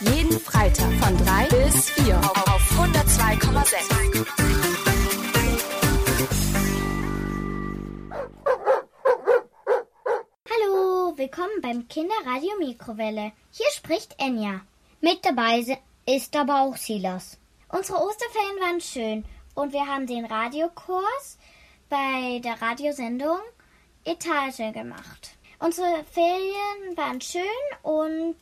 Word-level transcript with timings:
Jeden 0.00 0.40
Freitag 0.40 0.90
von 0.94 1.14
3 1.18 1.48
bis 1.48 1.90
4 1.90 2.18
auf 2.18 2.62
102,6. 2.78 4.26
Hallo, 10.48 11.12
willkommen 11.18 11.60
beim 11.60 11.86
Kinderradio 11.88 12.52
Mikrowelle. 12.58 13.32
Hier 13.50 13.70
spricht 13.72 14.14
Enja. 14.18 14.62
Mit 15.02 15.22
dabei 15.26 15.62
ist 16.06 16.34
aber 16.34 16.62
auch 16.62 16.76
Silas. 16.76 17.38
Unsere 17.68 17.98
Osterferien 17.98 18.60
waren 18.60 18.80
schön 18.80 19.24
und 19.54 19.74
wir 19.74 19.86
haben 19.86 20.06
den 20.06 20.24
Radiokurs 20.24 21.38
bei 21.90 22.40
der 22.42 22.62
Radiosendung 22.62 23.40
Etage 24.04 24.72
gemacht. 24.72 25.36
Unsere 25.64 26.02
Ferien 26.10 26.96
waren 26.96 27.20
schön 27.20 27.42
und 27.82 28.36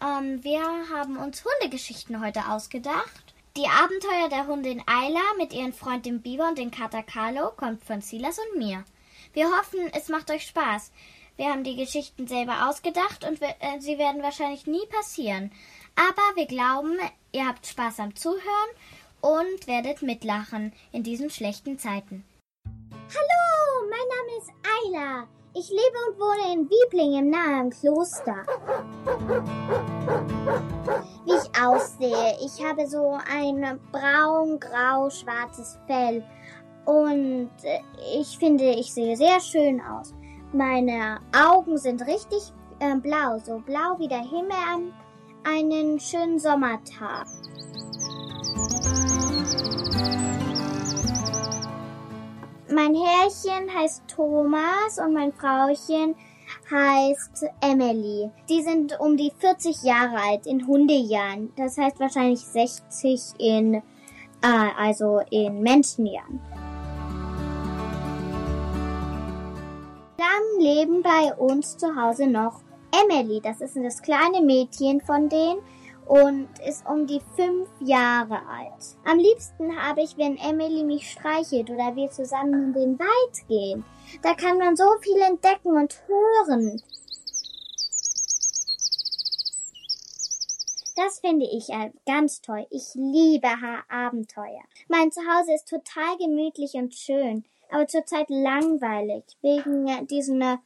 ähm, 0.00 0.42
wir 0.42 0.60
haben 0.92 1.16
uns 1.16 1.44
Hundegeschichten 1.44 2.20
heute 2.20 2.48
ausgedacht. 2.48 3.32
Die 3.56 3.68
Abenteuer 3.68 4.28
der 4.28 4.48
Hundin 4.48 4.82
Ayla 4.84 5.20
mit 5.36 5.52
ihren 5.52 5.72
Freundin 5.72 6.20
Biber 6.20 6.48
und 6.48 6.58
den 6.58 6.72
Kater 6.72 7.04
Carlo 7.04 7.52
kommt 7.56 7.84
von 7.84 8.00
Silas 8.00 8.40
und 8.40 8.58
mir. 8.58 8.82
Wir 9.34 9.46
hoffen, 9.56 9.88
es 9.94 10.08
macht 10.08 10.32
euch 10.32 10.48
Spaß. 10.48 10.90
Wir 11.36 11.46
haben 11.46 11.62
die 11.62 11.76
Geschichten 11.76 12.26
selber 12.26 12.68
ausgedacht 12.68 13.24
und 13.24 13.40
wir, 13.40 13.54
äh, 13.60 13.78
sie 13.78 13.96
werden 13.96 14.24
wahrscheinlich 14.24 14.66
nie 14.66 14.84
passieren. 14.86 15.52
Aber 15.94 16.34
wir 16.34 16.46
glauben, 16.46 16.98
ihr 17.30 17.46
habt 17.46 17.68
Spaß 17.68 18.00
am 18.00 18.16
Zuhören 18.16 18.70
und 19.20 19.68
werdet 19.68 20.02
mitlachen 20.02 20.72
in 20.90 21.04
diesen 21.04 21.30
schlechten 21.30 21.78
Zeiten. 21.78 22.24
Hallo, 22.66 23.88
mein 23.88 24.08
Name 24.08 24.38
ist 24.40 24.50
Ayla. 24.82 25.37
Ich 25.58 25.70
lebe 25.70 25.98
und 26.08 26.20
wohne 26.20 26.52
in 26.54 26.70
Wiebling 26.70 27.18
im 27.18 27.30
nahen 27.30 27.70
Kloster. 27.70 28.44
Wie 31.24 31.32
ich 31.32 31.60
aussehe, 31.60 32.36
ich 32.44 32.64
habe 32.64 32.86
so 32.86 33.18
ein 33.28 33.80
braun-grau-schwarzes 33.90 35.80
Fell 35.88 36.22
und 36.84 37.50
äh, 37.64 37.80
ich 38.20 38.38
finde, 38.38 38.70
ich 38.70 38.94
sehe 38.94 39.16
sehr 39.16 39.40
schön 39.40 39.80
aus. 39.80 40.14
Meine 40.52 41.18
Augen 41.36 41.76
sind 41.76 42.06
richtig 42.06 42.52
äh, 42.78 42.94
blau, 42.94 43.38
so 43.44 43.58
blau 43.58 43.98
wie 43.98 44.06
der 44.06 44.22
Himmel 44.22 44.52
an 44.72 44.92
einen 45.42 45.98
schönen 45.98 46.38
Sommertag. 46.38 47.26
Mein 52.70 52.94
Herrchen 52.94 53.74
heißt 53.74 54.02
Thomas 54.08 54.98
und 54.98 55.14
mein 55.14 55.32
Frauchen 55.32 56.14
heißt 56.70 57.46
Emily. 57.62 58.30
Die 58.46 58.62
sind 58.62 59.00
um 59.00 59.16
die 59.16 59.32
40 59.38 59.82
Jahre 59.84 60.18
alt 60.18 60.46
in 60.46 60.66
Hundejahren. 60.66 61.50
Das 61.56 61.78
heißt 61.78 61.98
wahrscheinlich 61.98 62.40
60 62.40 63.20
in, 63.38 63.74
äh, 63.74 63.80
also 64.78 65.22
in 65.30 65.62
Menschenjahren. 65.62 66.40
Dann 70.18 70.60
leben 70.62 71.02
bei 71.02 71.34
uns 71.36 71.74
zu 71.78 71.96
Hause 71.96 72.26
noch 72.26 72.60
Emily. 73.02 73.40
Das 73.40 73.62
ist 73.62 73.76
das 73.76 74.02
kleine 74.02 74.42
Mädchen 74.42 75.00
von 75.00 75.30
denen 75.30 75.60
und 76.08 76.48
ist 76.66 76.86
um 76.86 77.06
die 77.06 77.20
fünf 77.36 77.68
Jahre 77.80 78.40
alt. 78.48 78.96
Am 79.04 79.18
liebsten 79.18 79.76
habe 79.76 80.02
ich, 80.02 80.16
wenn 80.16 80.38
Emily 80.38 80.82
mich 80.82 81.10
streichelt 81.10 81.68
oder 81.68 81.94
wir 81.94 82.10
zusammen 82.10 82.54
in 82.54 82.72
den 82.72 82.98
Wald 82.98 83.48
gehen. 83.48 83.84
Da 84.22 84.34
kann 84.34 84.56
man 84.56 84.74
so 84.74 84.86
viel 85.02 85.20
entdecken 85.20 85.76
und 85.76 86.02
hören. 86.06 86.82
Das 90.96 91.20
finde 91.20 91.46
ich 91.46 91.68
äh, 91.68 91.92
ganz 92.06 92.40
toll. 92.40 92.66
Ich 92.70 92.94
liebe 92.94 93.48
Abenteuer. 93.88 94.62
Mein 94.88 95.12
Zuhause 95.12 95.54
ist 95.54 95.68
total 95.68 96.16
gemütlich 96.18 96.72
und 96.74 96.94
schön, 96.94 97.44
aber 97.70 97.86
zurzeit 97.86 98.28
langweilig 98.30 99.24
wegen 99.42 99.86
äh, 99.86 100.04
diesen 100.06 100.40
äh, 100.40 100.56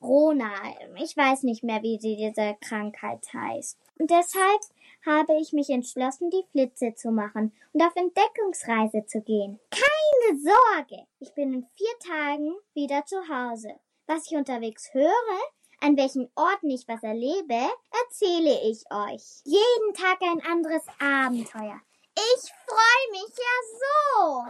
Rona. 0.00 0.52
Ich 0.96 1.16
weiß 1.16 1.42
nicht 1.42 1.62
mehr, 1.62 1.82
wie 1.82 1.98
diese 1.98 2.56
Krankheit 2.60 3.26
heißt. 3.34 3.76
Und 3.98 4.10
deshalb 4.10 4.60
habe 5.06 5.34
ich 5.40 5.52
mich 5.52 5.70
entschlossen, 5.70 6.30
die 6.30 6.44
Flitze 6.50 6.94
zu 6.94 7.10
machen 7.10 7.52
und 7.72 7.82
auf 7.82 7.94
Entdeckungsreise 7.96 9.04
zu 9.06 9.20
gehen. 9.20 9.58
Keine 9.70 10.40
Sorge! 10.40 11.06
Ich 11.18 11.34
bin 11.34 11.52
in 11.52 11.66
vier 11.74 11.98
Tagen 12.00 12.54
wieder 12.74 13.04
zu 13.04 13.16
Hause. 13.28 13.74
Was 14.06 14.30
ich 14.30 14.36
unterwegs 14.36 14.92
höre, 14.92 15.40
an 15.80 15.96
welchen 15.96 16.30
Orten 16.36 16.70
ich 16.70 16.86
was 16.86 17.02
erlebe, 17.02 17.68
erzähle 18.04 18.60
ich 18.70 18.84
euch. 18.90 19.42
Jeden 19.44 19.94
Tag 19.94 20.18
ein 20.22 20.40
anderes 20.48 20.82
Abenteuer. 21.00 21.80
Ich 22.14 22.52
freue 22.66 23.10
mich 23.10 23.32
ja 23.38 23.54
so. 23.80 24.44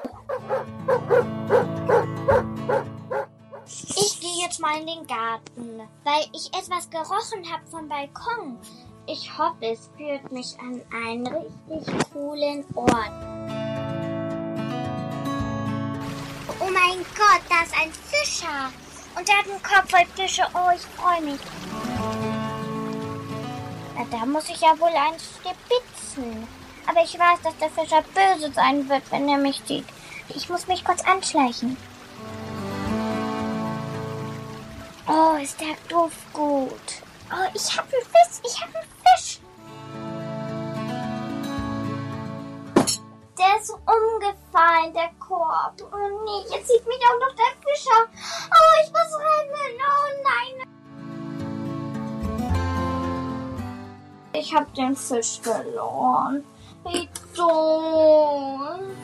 Ich 3.96 4.20
gehe 4.20 4.44
jetzt 4.44 4.60
mal 4.60 4.80
in 4.80 4.86
den 4.86 5.06
Garten, 5.06 5.88
weil 6.04 6.24
ich 6.34 6.48
etwas 6.48 6.90
gerochen 6.90 7.50
habe 7.50 7.66
vom 7.66 7.88
Balkon. 7.88 8.58
Ich 9.06 9.36
hoffe, 9.36 9.66
es 9.66 9.90
führt 9.96 10.30
mich 10.30 10.56
an 10.60 10.80
einen 10.92 11.26
richtig 11.26 12.12
coolen 12.12 12.64
Ort. 12.76 13.10
Oh 16.60 16.70
mein 16.70 17.04
Gott, 17.16 17.42
da 17.48 17.62
ist 17.64 17.74
ein 17.76 17.92
Fischer. 17.92 18.70
Und 19.16 19.26
der 19.26 19.38
hat 19.38 19.46
einen 19.46 19.62
Kopf 19.62 19.90
voll 19.90 20.06
Fische. 20.14 20.44
Oh, 20.54 20.70
ich 20.74 20.82
freue 20.96 21.20
mich. 21.20 21.40
Na, 23.96 24.04
da 24.10 24.24
muss 24.24 24.48
ich 24.48 24.60
ja 24.60 24.78
wohl 24.78 24.88
eins 24.88 25.24
stibitzen. 25.40 26.46
Aber 26.86 27.02
ich 27.02 27.18
weiß, 27.18 27.40
dass 27.42 27.56
der 27.58 27.70
Fischer 27.70 28.02
böse 28.14 28.52
sein 28.52 28.88
wird, 28.88 29.02
wenn 29.10 29.28
er 29.28 29.38
mich 29.38 29.60
sieht. 29.66 29.86
Ich 30.28 30.48
muss 30.48 30.68
mich 30.68 30.84
kurz 30.84 31.02
anschleichen. 31.04 31.76
Oh, 35.08 35.36
ist 35.42 35.60
der 35.60 35.74
Duft 35.88 36.32
gut. 36.32 37.02
Oh, 37.30 37.48
ich 37.52 37.76
hab 37.76 37.84
einen 37.84 38.02
Fisch. 38.02 38.40
Ich 38.44 38.60
hab 38.60 38.74
einen 38.74 38.91
umgefallen, 43.72 44.92
der 44.94 45.10
Korb. 45.18 45.80
Oh 45.92 46.24
nee, 46.24 46.42
jetzt 46.54 46.68
sieht 46.68 46.86
mich 46.86 47.00
auch 47.06 47.18
noch 47.18 47.34
der 47.34 47.52
Fischer. 47.64 48.06
Oh, 48.50 48.74
ich 48.82 48.90
muss 48.90 49.18
rennen. 49.18 49.80
Oh 49.80 50.08
nein. 50.22 50.68
Ich 54.34 54.54
hab 54.54 54.72
den 54.74 54.96
Fisch 54.96 55.40
verloren. 55.40 56.44
Wie 56.84 57.08
dumm. 57.36 58.96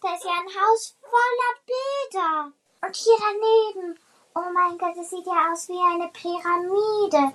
Da 0.00 0.14
ist 0.14 0.24
ja 0.24 0.32
ein 0.32 0.48
Haus 0.48 0.96
voller 1.00 1.54
Bilder. 1.66 2.52
Und 2.84 2.96
hier 2.96 3.18
daneben. 3.20 3.98
Oh 4.34 4.40
mein 4.54 4.78
Gott, 4.78 4.96
das 4.96 5.10
sieht 5.10 5.26
ja 5.26 5.52
aus 5.52 5.68
wie 5.68 5.78
eine 5.92 6.08
Pyramide. 6.08 7.34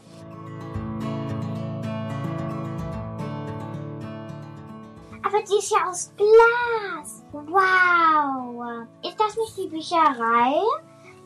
Aber 5.23 5.43
die 5.43 5.59
ist 5.59 5.71
ja 5.71 5.87
aus 5.87 6.11
Glas. 6.17 7.23
Wow. 7.31 8.87
Ist 9.03 9.19
das 9.19 9.37
nicht 9.37 9.57
die 9.57 9.67
Bücherei, 9.67 10.59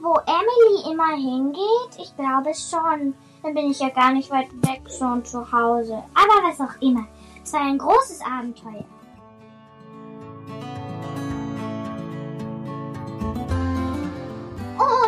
wo 0.02 0.14
Emily 0.26 0.92
immer 0.92 1.16
hingeht? 1.16 1.98
Ich 2.00 2.14
glaube 2.18 2.54
schon. 2.54 3.16
Dann 3.42 3.54
bin 3.54 3.72
ich 3.72 3.80
ja 3.80 3.90
gar 3.90 4.12
nicht 4.12 4.30
weit 4.30 4.52
weg 4.68 4.82
schon 4.92 5.24
zu 5.24 5.50
Hause. 5.54 6.04
Aber 6.14 6.50
was 6.50 6.60
auch 6.60 6.82
immer. 6.82 7.08
Es 7.42 7.54
war 7.54 7.62
ein 7.62 7.78
großes 7.78 8.20
Abenteuer. 8.22 8.84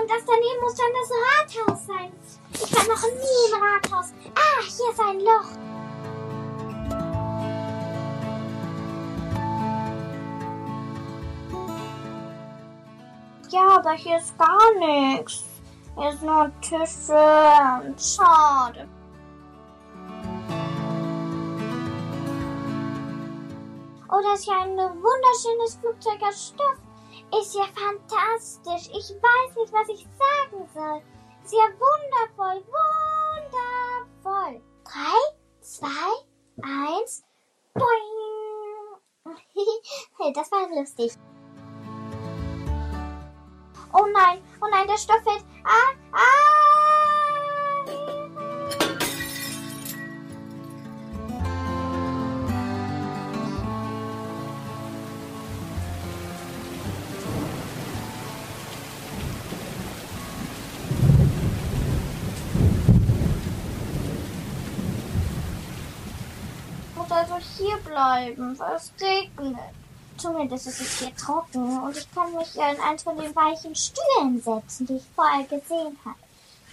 Und 0.04 0.10
das 0.10 0.26
daneben 0.26 0.62
muss 0.62 0.76
dann 0.76 0.92
das 1.00 1.10
Rathaus 1.64 1.86
sein. 1.86 2.12
Ich 2.52 2.76
war 2.76 2.84
noch 2.84 3.02
nie 3.04 3.44
im 3.48 3.64
Rathaus. 3.64 4.14
Ah, 4.36 4.62
hier 4.62 4.92
ist 4.92 5.00
ein 5.00 5.20
Loch. 5.22 5.50
Ja, 13.50 13.78
aber 13.78 13.92
hier 13.92 14.18
ist 14.18 14.38
gar 14.38 14.74
nichts. 14.80 15.46
Hier 15.96 16.10
ist 16.10 16.22
nur 16.22 16.52
Tische. 16.60 17.94
Schade. 17.98 18.90
Oh, 24.10 24.22
das 24.22 24.40
ist 24.42 24.48
ja 24.48 24.62
ein 24.64 24.78
wunderschönes 24.78 25.76
Flugzeug 25.80 26.22
aus 26.28 26.48
Stoff. 26.50 26.93
Ist 27.40 27.56
ja 27.56 27.66
fantastisch. 27.66 28.90
Ich 28.90 29.10
weiß 29.10 29.56
nicht, 29.56 29.74
was 29.74 29.90
ich 29.90 30.06
sagen 30.06 30.70
soll. 30.74 31.02
Ist 31.44 31.54
ja 31.54 31.68
wundervoll, 31.80 32.64
wundervoll. 34.24 34.62
Drei, 34.84 35.20
zwei, 35.62 36.12
eins, 36.62 37.24
boing. 37.74 39.36
hey, 40.20 40.34
das 40.34 40.52
war 40.52 40.70
lustig. 40.70 41.14
Oh 43.94 44.06
nein, 44.14 44.44
oh 44.62 44.68
nein, 44.70 44.88
der 44.88 44.98
Stoff 44.98 45.24
fällt. 45.24 45.44
Ah, 45.64 45.94
bleiben, 67.94 68.58
weil 68.58 68.76
es 68.76 68.92
regnet. 69.00 69.58
Zumindest 70.18 70.68
ist 70.68 70.82
es 70.82 71.00
hier 71.00 71.16
trocken 71.16 71.80
und 71.80 71.98
ich 71.98 72.12
kann 72.14 72.34
mich 72.36 72.56
in 72.56 72.80
eins 72.82 73.04
von 73.04 73.18
den 73.18 73.36
weichen 73.36 73.76
Stühlen 73.76 74.42
setzen, 74.42 74.86
die 74.86 74.98
ich 74.98 75.06
vorher 75.16 75.44
gesehen 75.44 75.98
habe. 76.06 76.20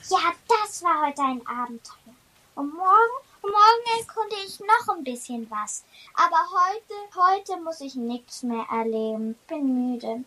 Ja, 0.08 0.32
das 0.48 0.82
war 0.82 1.06
heute 1.06 1.22
ein 1.22 1.46
Abenteuer. 1.46 2.14
Und 2.54 2.74
morgen, 2.74 3.16
morgen 3.42 4.00
erkunde 4.00 4.36
ich 4.46 4.60
noch 4.60 4.94
ein 4.94 5.04
bisschen 5.04 5.50
was. 5.50 5.84
Aber 6.14 6.36
heute, 6.52 6.94
heute 7.16 7.62
muss 7.62 7.80
ich 7.80 7.94
nichts 7.94 8.42
mehr 8.42 8.66
erleben. 8.70 9.36
Bin 9.46 9.92
müde. 9.92 10.24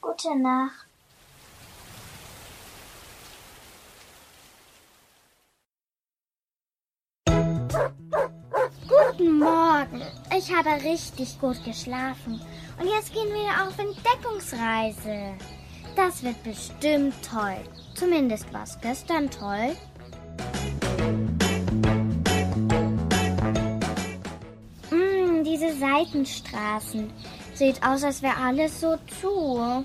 Gute 0.00 0.36
Nacht. 0.36 0.86
Guten 8.88 9.38
Morgen. 9.38 10.21
Ich 10.44 10.52
habe 10.52 10.70
richtig 10.82 11.40
gut 11.40 11.62
geschlafen. 11.64 12.40
Und 12.80 12.88
jetzt 12.88 13.12
gehen 13.12 13.28
wir 13.28 13.64
auf 13.64 13.78
Entdeckungsreise. 13.78 15.34
Das 15.94 16.24
wird 16.24 16.42
bestimmt 16.42 17.14
toll. 17.22 17.58
Zumindest 17.94 18.52
war 18.52 18.64
es 18.64 18.76
gestern 18.80 19.30
toll. 19.30 19.76
Mm, 24.90 25.44
diese 25.44 25.76
Seitenstraßen. 25.78 27.12
Sieht 27.54 27.80
aus, 27.86 28.02
als 28.02 28.20
wäre 28.20 28.36
alles 28.36 28.80
so 28.80 28.96
zu. 29.20 29.84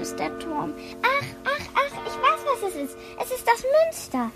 Ist 0.00 0.18
der 0.18 0.36
Turm. 0.38 0.74
Ach, 1.02 1.26
ach, 1.44 1.66
ach, 1.74 1.92
ich 2.06 2.14
weiß, 2.14 2.40
was 2.46 2.70
es 2.70 2.76
ist. 2.76 2.96
Es 3.22 3.30
ist 3.30 3.46
das 3.46 3.64
Münster. 3.84 4.30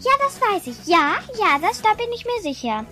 Ja, 0.00 0.12
das 0.20 0.40
weiß 0.40 0.66
ich. 0.68 0.86
Ja, 0.86 1.18
ja, 1.38 1.58
das, 1.60 1.82
da 1.82 1.94
bin 1.94 2.12
ich 2.14 2.24
mir 2.24 2.40
sicher. 2.42 2.86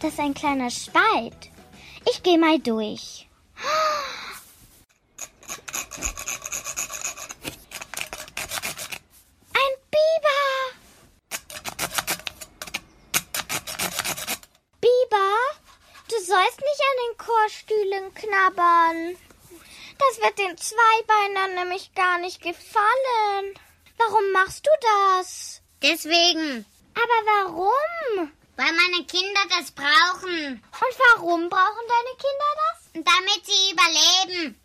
Das 0.00 0.12
ist 0.12 0.20
ein 0.20 0.34
kleiner 0.34 0.70
Spalt. 0.70 1.50
Ich 2.10 2.22
gehe 2.22 2.38
mal 2.38 2.58
durch. 2.58 3.26
Ein 9.54 9.74
Biber! 9.90 10.44
Biber, 14.80 15.30
du 16.08 16.16
sollst 16.16 16.60
nicht 16.60 16.82
an 16.90 16.96
den 17.00 17.16
Chorstühlen 17.16 18.12
knabbern. 18.14 19.16
Das 20.08 20.20
wird 20.22 20.38
den 20.38 20.56
Zweibeinern 20.58 21.54
nämlich 21.54 21.94
gar 21.94 22.18
nicht 22.18 22.42
gefallen. 22.42 23.54
Warum 23.96 24.32
machst 24.32 24.66
du 24.66 24.70
das? 24.80 25.62
Deswegen, 25.82 26.64
Aber 26.94 27.26
warum? 27.26 28.32
weil 28.56 28.72
meine 28.72 29.04
Kinder 29.06 29.40
das 29.58 29.72
brauchen. 29.72 30.62
Und 30.62 30.98
warum 31.16 31.48
brauchen 31.48 31.86
deine 31.88 32.16
Kinder 32.16 32.50
das? 32.62 33.04
Damit 33.04 33.46
sie 33.46 33.72
überleben. 33.72 34.60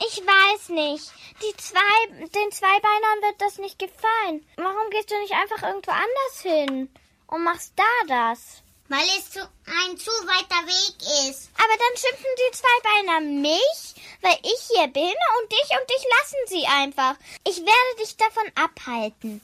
Ich 0.00 0.18
weiß 0.26 0.68
nicht. 0.70 1.12
Die 1.42 1.56
zwei, 1.56 2.06
den 2.28 2.50
Zweibeinern 2.50 3.22
wird 3.22 3.40
das 3.40 3.58
nicht 3.58 3.78
gefallen. 3.78 4.46
Warum 4.56 4.90
gehst 4.90 5.10
du 5.10 5.18
nicht 5.20 5.34
einfach 5.34 5.62
irgendwo 5.62 5.90
anders 5.92 6.40
hin 6.42 6.92
und 7.28 7.44
machst 7.44 7.74
da 7.76 7.84
das? 8.30 8.62
Weil 8.90 9.06
es 9.18 9.30
zu, 9.30 9.40
ein 9.40 9.98
zu 9.98 10.10
weiter 10.10 10.66
Weg 10.66 10.96
ist. 11.28 11.50
Aber 11.54 11.76
dann 11.76 11.96
schimpfen 11.96 12.34
die 12.38 12.52
Zweibeiner 12.56 13.20
mich, 13.20 13.94
weil 14.22 14.38
ich 14.42 14.60
hier 14.72 14.88
bin 14.88 15.02
und 15.04 15.52
dich 15.52 15.70
und 15.78 15.90
dich 15.90 16.04
lassen 16.18 16.42
sie 16.46 16.66
einfach. 16.66 17.16
Ich 17.46 17.58
werde 17.58 17.96
dich 18.00 18.16
davon 18.16 18.50
abhalten. 18.54 19.42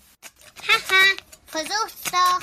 Haha, 0.66 1.04
versuch's 1.46 2.04
doch. 2.10 2.40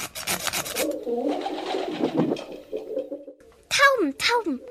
Tauben, 3.70 4.18
Tauben. 4.20 4.62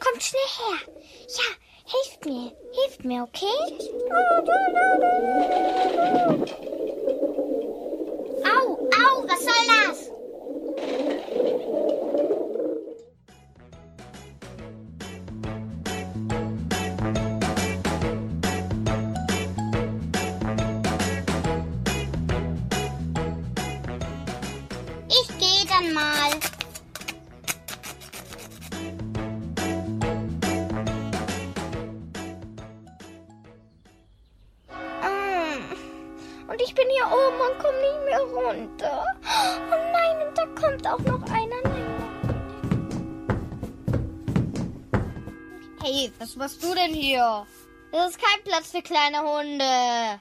Kommt 0.00 0.22
schnell 0.22 0.50
her. 0.58 0.78
Ja, 1.28 1.48
hilft 1.84 2.24
mir. 2.24 2.52
Hilft 2.72 3.04
mir, 3.04 3.22
okay? 3.22 3.58
Was 46.32 46.36
machst 46.36 46.62
du 46.64 46.74
denn 46.74 46.94
hier? 46.94 47.46
Das 47.90 48.10
ist 48.10 48.18
kein 48.22 48.42
Platz 48.44 48.70
für 48.70 48.80
kleine 48.82 49.20
Hunde. 49.20 50.20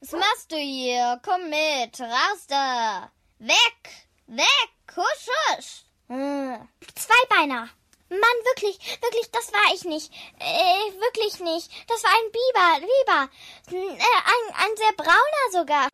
Was 0.00 0.12
machst 0.12 0.52
du 0.52 0.56
hier? 0.56 1.18
Komm 1.24 1.48
mit, 1.48 1.98
raus 2.00 2.46
da. 2.46 3.10
Weg, 3.38 3.88
weg, 4.26 4.70
husch, 4.96 5.28
husch. 5.56 5.82
Hm. 6.08 6.68
Zweibeiner. 6.94 7.68
Mann, 8.10 8.38
wirklich, 8.44 8.78
wirklich, 9.02 9.30
das 9.30 9.52
war 9.52 9.74
ich 9.74 9.84
nicht. 9.84 10.12
Äh, 10.40 10.92
wirklich 11.00 11.40
nicht. 11.40 11.70
Das 11.88 12.02
war 12.04 12.10
ein 12.10 12.32
Biber, 12.32 12.86
Biber. 12.86 13.28
N- 13.78 13.98
Äh, 13.98 14.20
ein, 14.24 14.54
ein 14.56 14.76
sehr 14.76 14.92
brauner 14.92 15.52
sogar. 15.52 15.88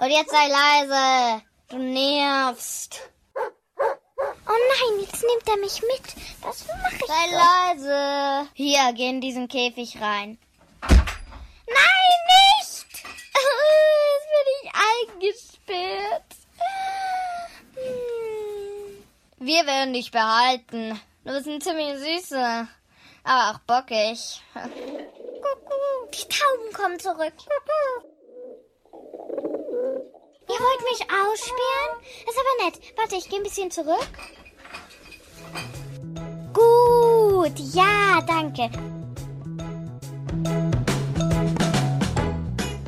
Und 0.00 0.10
jetzt 0.10 0.30
sei 0.30 0.48
leise. 0.48 1.42
Du 1.68 1.78
nervst. 1.78 3.10
Oh 4.16 4.22
nein, 4.46 5.00
jetzt 5.00 5.22
nimmt 5.22 5.48
er 5.48 5.56
mich 5.56 5.82
mit. 5.82 6.14
Das 6.42 6.66
mache 6.66 6.94
ich 6.94 7.06
Sei 7.06 7.26
doch. 7.30 7.38
leise. 7.84 8.48
Hier, 8.54 8.92
geh 8.94 9.08
in 9.08 9.20
diesen 9.20 9.48
Käfig 9.48 10.00
rein. 10.00 10.38
Nein, 11.66 12.18
nicht! 12.58 12.86
Jetzt 14.14 14.28
bin 14.30 14.46
ich 14.62 14.70
eingesperrt. 15.20 16.30
Hm. 17.74 19.04
Wir 19.38 19.66
werden 19.66 19.94
dich 19.94 20.10
behalten. 20.10 21.00
Du 21.24 21.32
bist 21.32 21.48
ein 21.48 21.60
ziemlich 21.60 21.98
süßer. 21.98 22.68
Aber 23.24 23.50
auch 23.50 23.58
bockig. 23.60 24.42
Die 26.12 26.28
Tauben 26.28 26.72
kommen 26.74 27.00
zurück 27.00 27.32
wollt 30.64 30.82
mich 30.90 31.02
aussperren? 31.10 31.92
Ist 32.28 32.38
aber 32.38 32.64
nett. 32.64 32.80
Warte, 32.96 33.16
ich 33.16 33.28
gehe 33.28 33.38
ein 33.38 33.42
bisschen 33.42 33.70
zurück. 33.70 34.08
Gut, 36.52 37.58
ja, 37.74 38.20
danke. 38.26 38.70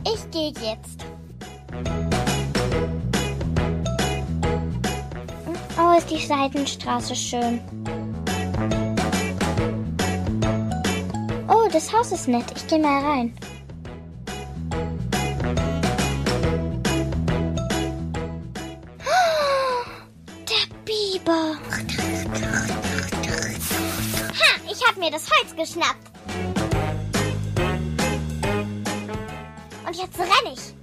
Ich 0.05 0.31
gehe 0.31 0.53
jetzt. 0.63 1.05
Oh, 5.79 5.99
ist 5.99 6.11
die 6.11 6.25
Seitenstraße 6.25 7.15
schön. 7.15 7.61
Oh, 11.49 11.69
das 11.71 11.93
Haus 11.93 12.13
ist 12.13 12.29
nett. 12.29 12.47
Ich 12.57 12.67
gehe 12.67 12.79
mal 12.79 13.05
rein. 13.05 13.37
Mir 25.07 25.13
das 25.13 25.29
Holz 25.31 25.55
geschnappt. 25.55 26.11
Und 29.87 29.97
jetzt 29.97 30.19
renn 30.19 30.53
ich. 30.53 30.76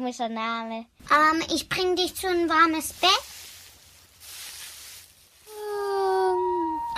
Komischer 0.00 0.30
Name. 0.30 0.86
Ähm, 1.10 1.42
ich 1.54 1.68
bring 1.68 1.94
dich 1.94 2.14
zu 2.14 2.26
ein 2.26 2.48
warmes 2.48 2.94
Bett. 2.94 3.10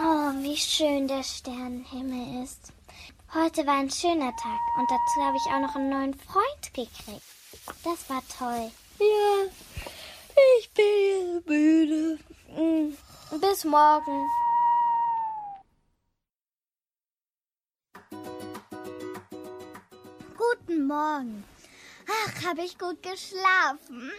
Oh, 0.00 0.30
wie 0.40 0.56
schön 0.56 1.08
der 1.08 1.24
Sternenhimmel 1.24 2.44
ist. 2.44 2.72
Heute 3.34 3.66
war 3.66 3.78
ein 3.78 3.90
schöner 3.90 4.30
Tag 4.36 4.60
und 4.78 4.88
dazu 4.88 5.20
habe 5.20 5.36
ich 5.36 5.52
auch 5.52 5.60
noch 5.60 5.74
einen 5.74 5.90
neuen 5.90 6.14
Freund 6.14 6.74
gekriegt. 6.74 7.22
Das 7.82 8.08
war 8.08 8.22
toll. 8.38 8.70
Ja, 9.00 9.50
ich 10.60 10.70
bin 10.70 11.42
müde. 11.44 12.18
Mm, 12.56 12.94
Bis 13.40 13.64
morgen. 13.64 14.28
Guten 20.36 20.86
Morgen. 20.86 21.51
Ach, 22.12 22.44
habe 22.46 22.62
ich 22.62 22.78
gut 22.78 23.02
geschlafen. 23.02 24.12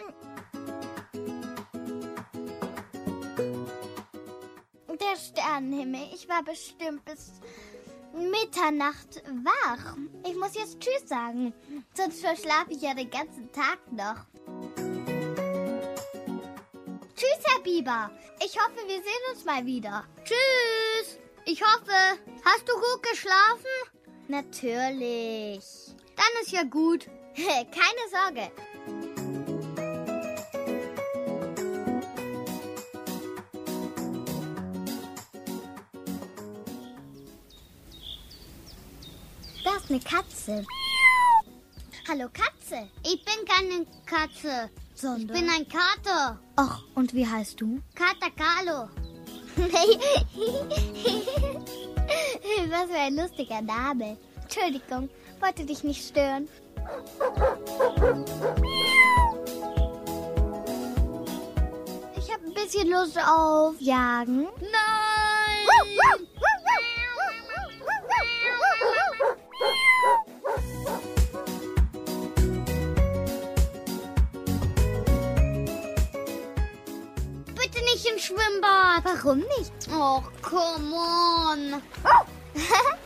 Der 4.88 5.16
Sternenhimmel. 5.16 6.08
Ich 6.14 6.28
war 6.28 6.42
bestimmt 6.42 7.04
bis 7.04 7.32
Mitternacht 8.12 9.22
wach. 9.44 9.96
Ich 10.24 10.36
muss 10.36 10.54
jetzt 10.54 10.80
Tschüss 10.80 11.08
sagen, 11.08 11.52
sonst 11.94 12.20
verschlafe 12.20 12.70
ich 12.70 12.82
ja 12.82 12.94
den 12.94 13.10
ganzen 13.10 13.50
Tag 13.52 13.78
noch. 13.90 14.24
Tschüss, 17.16 17.44
Herr 17.44 17.60
Biber. 17.62 18.10
Ich 18.44 18.56
hoffe, 18.58 18.86
wir 18.86 18.96
sehen 18.96 19.32
uns 19.32 19.44
mal 19.44 19.64
wieder. 19.66 20.04
Tschüss. 20.24 21.18
Ich 21.44 21.60
hoffe, 21.62 22.18
hast 22.44 22.68
du 22.68 22.72
gut 22.74 23.02
geschlafen? 23.02 23.92
Natürlich. 24.28 25.94
Dann 26.16 26.42
ist 26.42 26.52
ja 26.52 26.62
gut. 26.62 27.08
Keine 27.36 28.04
Sorge. 28.10 28.50
Da 39.64 39.76
ist 39.76 39.90
eine 39.90 40.00
Katze. 40.00 40.64
Hallo 42.08 42.28
Katze. 42.32 42.88
Ich 43.02 43.24
bin 43.24 43.44
keine 43.46 43.86
Katze. 44.04 44.70
Ich 44.94 45.00
Sondern? 45.00 45.26
bin 45.36 45.48
ein 45.48 45.66
Kater. 45.68 46.38
Ach, 46.56 46.82
und 46.94 47.14
wie 47.14 47.26
heißt 47.26 47.60
du? 47.60 47.80
Kater 47.94 48.30
Carlo. 48.36 48.88
Was 52.68 52.90
für 52.90 52.98
ein 52.98 53.16
lustiger 53.16 53.62
Name. 53.62 54.18
Entschuldigung, 54.42 55.08
wollte 55.40 55.64
dich 55.64 55.82
nicht 55.82 56.06
stören. 56.06 56.48
Ich 62.16 62.32
habe 62.32 62.44
ein 62.46 62.54
bisschen 62.54 62.90
Lust 62.90 63.18
auf 63.18 63.80
Jagen. 63.80 64.48
Nein! 64.60 65.14
Bitte 77.54 77.84
nicht 77.84 78.06
im 78.06 78.18
Schwimmbad. 78.18 79.04
Warum 79.04 79.38
nicht? 79.38 79.72
Oh, 79.92 80.22
come 80.42 80.94
on. 80.94 81.82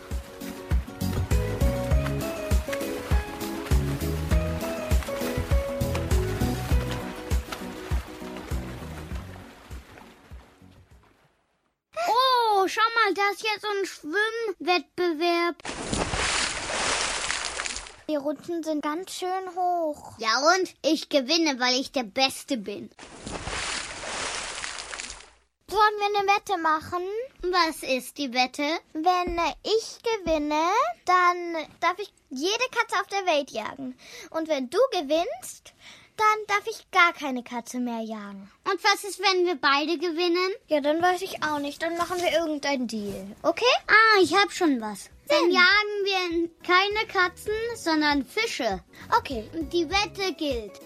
mal, 13.09 13.15
da 13.15 13.31
ist 13.31 13.43
jetzt 13.43 13.63
so 13.63 13.69
ein 13.69 13.87
Schwimmwettbewerb. 13.87 15.57
Die 18.09 18.17
Rutschen 18.17 18.63
sind 18.63 18.83
ganz 18.83 19.13
schön 19.13 19.55
hoch. 19.55 20.19
Ja 20.19 20.41
und? 20.55 20.75
Ich 20.83 21.09
gewinne, 21.09 21.61
weil 21.61 21.79
ich 21.79 21.93
der 21.93 22.05
Beste 22.05 22.57
bin. 22.57 22.91
Sollen 25.71 25.99
wir 25.99 26.19
eine 26.19 26.29
Wette 26.29 26.57
machen? 26.59 27.03
Was 27.43 27.83
ist 27.83 28.17
die 28.17 28.33
Wette? 28.33 28.65
Wenn 28.95 29.39
ich 29.63 29.99
gewinne, 30.03 30.71
dann 31.05 31.67
darf 31.81 31.99
ich 31.99 32.11
jede 32.31 32.65
Katze 32.71 33.01
auf 33.01 33.07
der 33.09 33.27
Welt 33.27 33.51
jagen. 33.51 33.99
Und 34.31 34.49
wenn 34.49 34.71
du 34.71 34.79
gewinnst, 34.93 35.75
dann 36.19 36.47
darf 36.49 36.67
ich 36.67 36.91
gar 36.91 37.13
keine 37.13 37.45
Katze 37.45 37.79
mehr 37.79 38.01
jagen. 38.01 38.51
Und 38.65 38.83
was 38.83 39.05
ist, 39.05 39.21
wenn 39.21 39.47
wir 39.47 39.55
beide 39.55 39.99
gewinnen? 39.99 40.53
Ja, 40.67 40.81
dann 40.81 41.01
weiß 41.01 41.23
ich 41.23 41.43
auch 41.45 41.61
nicht. 41.61 41.81
Dann 41.81 41.97
machen 41.97 42.21
wir 42.21 42.33
irgendein 42.33 42.89
Deal. 42.89 43.37
Okay? 43.43 43.65
Ah, 43.87 44.21
ich 44.21 44.35
hab 44.35 44.51
schon 44.51 44.81
was. 44.81 45.11
Dann 45.29 45.51
jagen 45.51 46.05
wir 46.05 46.51
keine 46.67 47.07
Katzen, 47.07 47.53
sondern 47.77 48.25
Fische. 48.25 48.83
Okay. 49.17 49.49
Und 49.53 49.73
die 49.73 49.89
Wette 49.89 50.35
gilt. 50.35 50.81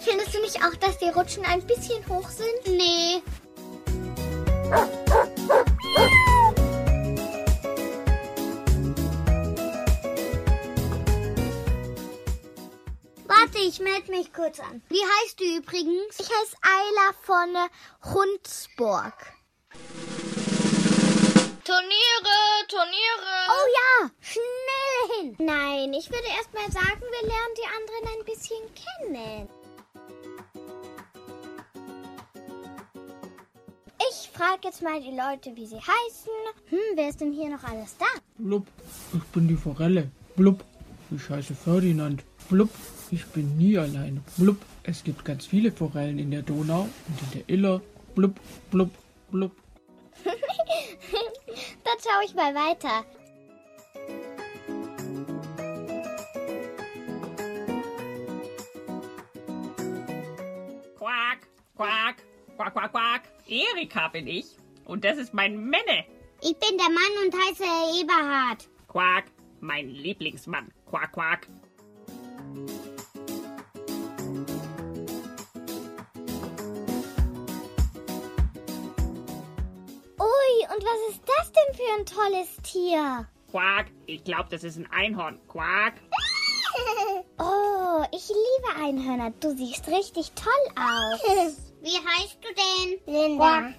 Findest 0.00 0.34
du 0.34 0.40
nicht 0.40 0.64
auch, 0.64 0.74
dass 0.80 0.98
die 0.98 1.10
Rutschen 1.10 1.44
ein 1.44 1.64
bisschen 1.64 2.06
hoch 2.08 2.28
sind? 2.28 2.76
Nee. 2.76 3.22
Warte, 13.26 13.58
ich 13.58 13.80
melde 13.80 14.10
mich 14.10 14.32
kurz 14.32 14.60
an. 14.60 14.82
Wie 14.88 15.00
heißt 15.00 15.40
du 15.40 15.44
übrigens? 15.44 16.18
Ich 16.18 16.28
heiße 16.28 16.56
Ayla 16.62 17.12
von 17.22 17.56
Hundsburg. 18.14 19.14
Turniere, 21.64 22.66
Turniere. 22.68 23.34
Oh 23.48 23.66
ja, 23.78 24.10
schnell 24.20 25.18
hin. 25.18 25.36
Nein, 25.38 25.92
ich 25.94 26.10
würde 26.10 26.26
erst 26.36 26.52
mal 26.52 26.70
sagen, 26.70 27.00
wir 27.00 27.28
lernen 27.28 27.54
die 27.56 27.66
anderen 27.66 28.18
ein 28.18 28.24
bisschen 28.24 28.64
kennen. 28.74 29.63
Ich 34.16 34.30
frage 34.30 34.60
jetzt 34.62 34.80
mal 34.80 35.00
die 35.00 35.10
Leute, 35.10 35.56
wie 35.56 35.66
sie 35.66 35.74
heißen. 35.74 36.32
Hm, 36.70 36.78
wer 36.94 37.08
ist 37.08 37.20
denn 37.20 37.32
hier 37.32 37.50
noch 37.50 37.64
alles 37.64 37.96
da? 37.98 38.06
Blub, 38.38 38.64
ich 39.12 39.24
bin 39.24 39.48
die 39.48 39.56
Forelle. 39.56 40.08
Blub, 40.36 40.62
ich 41.10 41.28
heiße 41.28 41.54
Ferdinand. 41.54 42.22
Blub, 42.48 42.70
ich 43.10 43.26
bin 43.26 43.56
nie 43.56 43.76
alleine. 43.76 44.22
Blub, 44.36 44.56
es 44.84 45.02
gibt 45.02 45.24
ganz 45.24 45.46
viele 45.46 45.72
Forellen 45.72 46.20
in 46.20 46.30
der 46.30 46.42
Donau 46.42 46.82
und 46.82 47.22
in 47.22 47.30
der 47.32 47.48
Iller. 47.48 47.80
Blub, 48.14 48.38
blub, 48.70 48.90
blub. 49.32 49.50
Dann 50.24 51.98
schaue 52.00 52.24
ich 52.24 52.34
mal 52.36 52.54
weiter. 52.54 53.04
Quack, 60.96 61.48
quack, 61.76 62.16
quack, 62.56 62.74
quack, 62.74 62.92
quack. 62.92 63.33
Erika 63.46 64.08
bin 64.08 64.26
ich. 64.26 64.46
Und 64.84 65.04
das 65.04 65.18
ist 65.18 65.34
mein 65.34 65.56
Menne. 65.56 66.04
Ich 66.42 66.56
bin 66.58 66.76
der 66.76 66.90
Mann 66.90 67.24
und 67.24 67.34
heiße 67.34 68.00
Eberhard. 68.00 68.68
Quack, 68.88 69.24
mein 69.60 69.88
Lieblingsmann. 69.88 70.72
Quack, 70.88 71.12
quack. 71.12 71.48
Ui, 80.18 80.66
und 80.74 80.84
was 80.84 81.14
ist 81.14 81.22
das 81.26 81.52
denn 81.52 81.74
für 81.74 81.92
ein 81.98 82.06
tolles 82.06 82.56
Tier? 82.62 83.28
Quack, 83.50 83.86
ich 84.06 84.24
glaube, 84.24 84.48
das 84.50 84.64
ist 84.64 84.76
ein 84.76 84.90
Einhorn. 84.90 85.40
Quack. 85.48 85.94
Oh, 87.38 88.04
ich 88.10 88.28
liebe 88.28 88.84
Einhörner. 88.84 89.30
Du 89.38 89.56
siehst 89.56 89.86
richtig 89.88 90.32
toll 90.32 90.52
aus. 90.76 91.56
Wie 91.84 91.98
heißt 91.98 92.38
du 92.40 92.48
denn? 92.54 92.98
Linda. 93.04 93.74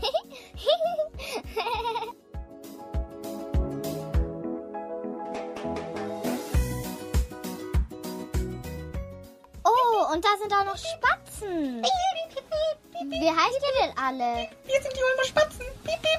oh, 9.64 10.06
und 10.14 10.24
da 10.24 10.30
sind 10.40 10.54
auch 10.54 10.64
noch 10.64 10.78
Spatzen. 10.78 11.82
Wie 13.02 13.30
heißt 13.30 13.52
ihr 13.52 13.72
denn 13.82 13.92
alle? 13.98 14.48
Wir 14.64 14.80
sind 14.80 14.96
die 14.96 15.02
Ulmer 15.02 15.24
Spatzen. 15.26 15.66
Piep, 15.84 16.00
piep. 16.00 16.09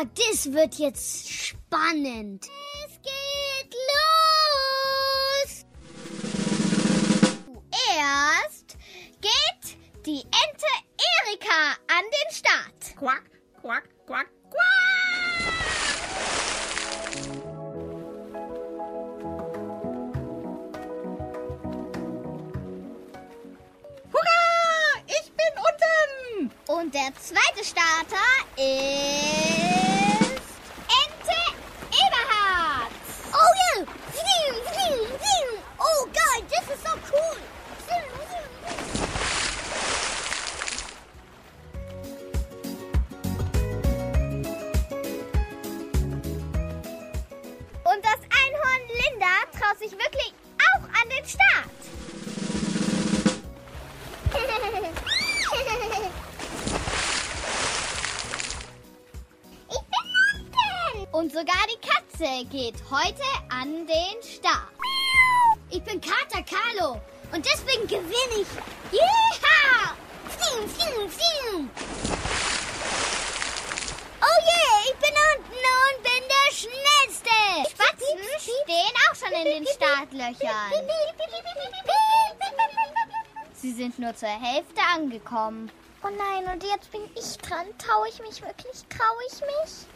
Oh, 0.00 0.06
das 0.14 0.52
wird 0.52 0.76
jetzt 0.76 1.30
spannend. 1.30 2.48
Es 2.86 2.92
geht 3.02 3.74
los. 5.34 5.66
Zuerst 7.70 8.78
geht 9.20 9.76
die 10.06 10.22
Ente 10.22 10.72
Erika 11.26 11.76
an 11.88 12.04
den 12.04 12.30
Start. 12.34 12.96
Quack, 12.96 13.30
quack, 13.60 13.88
quack, 14.06 14.28
quack. 14.50 14.70
Hurra! 24.12 25.02
Ich 25.06 25.32
bin 25.32 25.52
unten! 25.58 26.50
Und 26.68 26.94
der 26.94 27.12
zweite 27.20 27.64
Starter 27.64 28.30
ist 28.56 28.70
Ente 31.00 31.40
Eberhard. 31.90 32.92
Oh 33.32 33.52
ja! 33.58 33.84
Zing, 34.12 34.54
zing, 34.72 34.98
zing. 35.18 35.48
Geil, 36.40 36.48
das 36.48 36.74
ist 36.74 36.82
so 36.82 36.90
cool. 37.12 37.38
Zing. 37.86 38.04
Und 47.84 48.04
das 48.04 48.20
Einhorn 48.30 48.82
Linda 48.88 49.34
traut 49.52 49.78
sich 49.78 49.92
wirklich 49.92 50.34
auch 50.58 50.82
an 50.84 51.08
den 51.08 51.24
Start. 51.26 51.70
Ich 59.72 59.78
bin 59.78 60.04
unten. 60.34 61.16
Und 61.16 61.32
sogar 61.32 61.66
die 61.68 61.80
Katze 61.86 62.44
geht 62.50 62.76
heute 62.90 63.24
an 63.50 63.86
den 63.86 64.22
Start. 64.22 64.79
Ich 65.72 65.82
bin 65.84 66.00
Kater 66.00 66.42
Carlo 66.42 67.00
und 67.32 67.46
deswegen 67.46 67.86
gewinne 67.86 68.40
ich. 68.40 68.48
Yeehaw! 68.90 69.94
Fliegen, 70.28 70.68
fliegen, 70.68 71.08
fliegen! 71.08 71.70
Oh 74.20 74.38
yeah, 74.42 74.80
ich 74.84 74.96
bin 74.96 75.14
unten 75.36 75.64
und 75.86 76.02
bin 76.02 76.24
der 76.28 76.50
Schnellste. 76.52 77.38
Spatzen 77.70 78.18
stehen 78.40 78.96
auch 79.08 79.14
schon 79.14 79.32
in 79.32 79.44
den 79.44 79.66
Startlöchern. 79.72 80.72
Sie 83.54 83.72
sind 83.72 83.98
nur 83.98 84.16
zur 84.16 84.28
Hälfte 84.28 84.80
angekommen. 84.92 85.70
Oh 86.02 86.08
nein, 86.08 86.52
und 86.52 86.64
jetzt 86.64 86.90
bin 86.90 87.02
ich 87.14 87.38
dran. 87.38 87.66
Traue 87.78 88.08
ich 88.08 88.18
mich 88.20 88.42
wirklich? 88.42 88.84
Traue 88.88 89.22
ich 89.28 89.40
mich? 89.40 89.86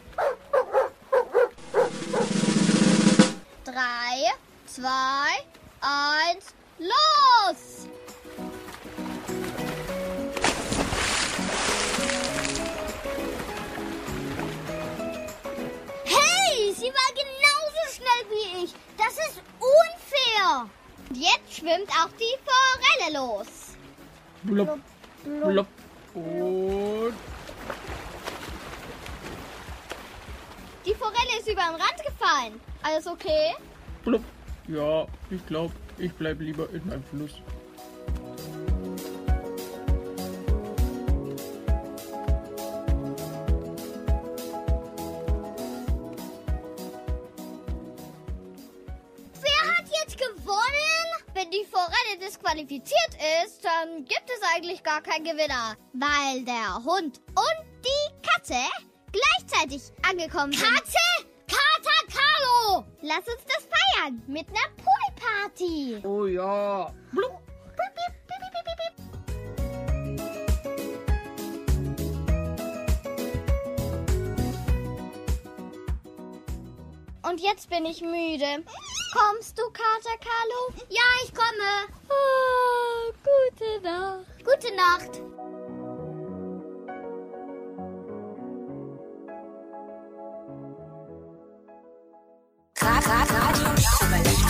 Drei, 3.65 4.31
zwei, 4.67 5.43
eins, 5.81 6.53
los! 6.79 7.87
Hey, 16.03 16.73
sie 16.73 16.91
war 16.91 17.11
genauso 17.13 17.81
schnell 17.93 18.29
wie 18.29 18.63
ich. 18.65 18.73
Das 18.97 19.13
ist 19.13 19.41
unfair. 19.59 20.69
Und 21.09 21.17
jetzt 21.17 21.57
schwimmt 21.57 21.89
auch 21.91 22.09
die 22.19 22.35
Forelle 22.45 23.17
los. 23.17 23.47
Blub, 24.43 24.79
blub. 25.23 25.67
Und 26.13 27.13
Die 30.85 30.93
Forelle 30.93 31.39
ist 31.39 31.47
über 31.47 31.63
den 31.63 31.81
Rand 31.81 32.03
gefallen. 32.05 32.61
Alles 32.83 33.07
okay? 33.07 33.55
blub. 34.03 34.21
Ja, 34.67 35.05
ich 35.29 35.45
glaube, 35.47 35.73
ich 35.97 36.13
bleib 36.13 36.39
lieber 36.39 36.69
in 36.71 36.85
meinem 36.87 37.03
Fluss. 37.03 37.41
Wer 49.41 49.77
hat 49.77 49.85
jetzt 50.03 50.17
gewonnen? 50.17 50.55
Wenn 51.33 51.51
die 51.51 51.65
Forelle 51.69 52.17
disqualifiziert 52.21 53.17
ist, 53.43 53.63
dann 53.63 54.05
gibt 54.05 54.29
es 54.29 54.41
eigentlich 54.55 54.83
gar 54.83 55.01
keinen 55.01 55.25
Gewinner. 55.25 55.75
Weil 55.93 56.43
der 56.45 56.75
Hund 56.83 57.19
und 57.35 57.65
die 57.83 58.27
Katze 58.27 58.55
gleichzeitig 59.11 59.81
angekommen 60.09 60.53
sind. 60.53 60.73
Katze? 60.73 60.97
Kater 61.47 62.07
Carlo! 62.07 62.85
Lass 63.01 63.19
uns 63.19 63.43
das 63.45 63.67
feiern 63.67 64.21
mit 64.27 64.47
einer 64.49 64.85
Poolparty. 65.25 66.01
Oh 66.03 66.25
ja. 66.25 66.91
Blub. 67.11 67.41
Und 77.23 77.41
jetzt 77.41 77.69
bin 77.69 77.85
ich 77.85 78.01
müde. 78.01 78.63
Kommst 79.13 79.57
du, 79.57 79.63
Kater 79.71 80.15
Carlo? 80.19 80.83
Ja, 80.89 81.01
ich 81.23 81.33
komme. 81.33 81.87
Oh, 82.09 83.11
gute 83.23 83.81
Nacht. 83.81 84.25
Gute 84.45 84.75
Nacht. 84.75 85.21
Rad, 92.79 93.07
Rad, 93.07 93.29
Radio. 93.31 94.44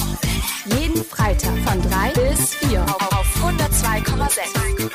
Jeden 0.67 1.03
Freitag 1.03 1.55
von 1.59 1.79
3 1.79 2.13
bis 2.13 2.55
4 2.55 2.81
auf, 2.81 3.11
auf 3.11 3.35
102,6. 3.35 4.89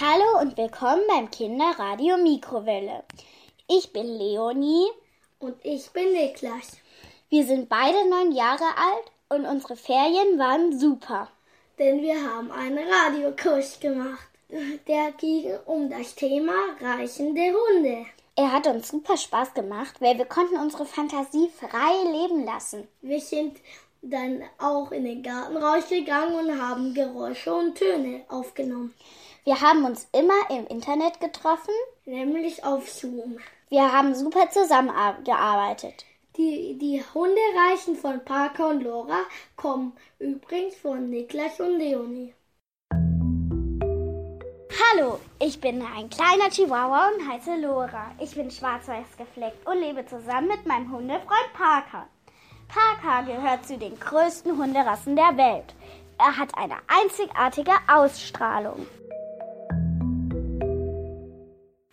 Hallo 0.00 0.40
und 0.40 0.56
willkommen 0.56 1.02
beim 1.06 1.30
Kinderradio 1.30 2.16
Mikrowelle. 2.16 3.04
Ich 3.68 3.92
bin 3.92 4.18
Leonie. 4.18 4.88
Und 5.38 5.54
ich 5.62 5.90
bin 5.90 6.12
Niklas. 6.12 6.78
Wir 7.28 7.46
sind 7.46 7.68
beide 7.68 8.08
neun 8.10 8.32
Jahre 8.32 8.64
alt 8.76 9.12
und 9.28 9.46
unsere 9.46 9.76
Ferien 9.76 10.40
waren 10.40 10.76
super. 10.76 11.28
Denn 11.78 12.02
wir 12.02 12.20
haben 12.20 12.50
einen 12.50 12.78
Radiokurs 12.78 13.78
gemacht. 13.78 14.28
Der 14.88 15.12
ging 15.12 15.52
um 15.66 15.88
das 15.88 16.16
Thema 16.16 16.54
reichende 16.80 17.42
Hunde. 17.42 18.06
Er 18.34 18.50
hat 18.50 18.66
uns 18.66 18.88
super 18.88 19.16
Spaß 19.18 19.52
gemacht, 19.52 20.00
weil 20.00 20.16
wir 20.16 20.24
konnten 20.24 20.56
unsere 20.56 20.86
Fantasie 20.86 21.50
frei 21.50 21.92
leben 22.10 22.44
lassen. 22.44 22.88
Wir 23.02 23.20
sind 23.20 23.58
dann 24.00 24.42
auch 24.58 24.90
in 24.90 25.04
den 25.04 25.22
Garten 25.22 25.56
rausgegangen 25.56 26.34
und 26.34 26.60
haben 26.60 26.94
Geräusche 26.94 27.54
und 27.54 27.76
Töne 27.76 28.24
aufgenommen. 28.28 28.94
Wir 29.44 29.60
haben 29.60 29.84
uns 29.84 30.08
immer 30.12 30.50
im 30.50 30.66
Internet 30.66 31.20
getroffen. 31.20 31.74
Nämlich 32.06 32.64
auf 32.64 32.88
Zoom. 32.90 33.38
Wir 33.68 33.92
haben 33.92 34.14
super 34.14 34.48
zusammengearbeitet. 34.50 36.04
Die, 36.36 36.78
die 36.78 37.02
Hundereichen 37.12 37.96
von 37.96 38.24
Parker 38.24 38.68
und 38.68 38.82
Laura 38.82 39.20
kommen 39.56 39.92
übrigens 40.18 40.74
von 40.76 41.10
Niklas 41.10 41.60
und 41.60 41.78
Leonie. 41.78 42.34
Hallo, 44.74 45.20
ich 45.38 45.60
bin 45.60 45.82
ein 45.82 46.08
kleiner 46.08 46.48
Chihuahua 46.48 47.10
und 47.10 47.30
heiße 47.30 47.56
Lora. 47.60 48.12
Ich 48.18 48.34
bin 48.34 48.50
schwarz-weiß 48.50 49.18
gefleckt 49.18 49.66
und 49.66 49.78
lebe 49.78 50.06
zusammen 50.06 50.48
mit 50.48 50.64
meinem 50.64 50.90
Hundefreund 50.90 51.52
Parker. 51.52 52.06
Parker 52.68 53.30
gehört 53.30 53.66
zu 53.66 53.76
den 53.76 54.00
größten 54.00 54.56
Hunderassen 54.56 55.14
der 55.14 55.36
Welt. 55.36 55.74
Er 56.18 56.38
hat 56.38 56.56
eine 56.56 56.76
einzigartige 56.88 57.72
Ausstrahlung. 57.86 58.86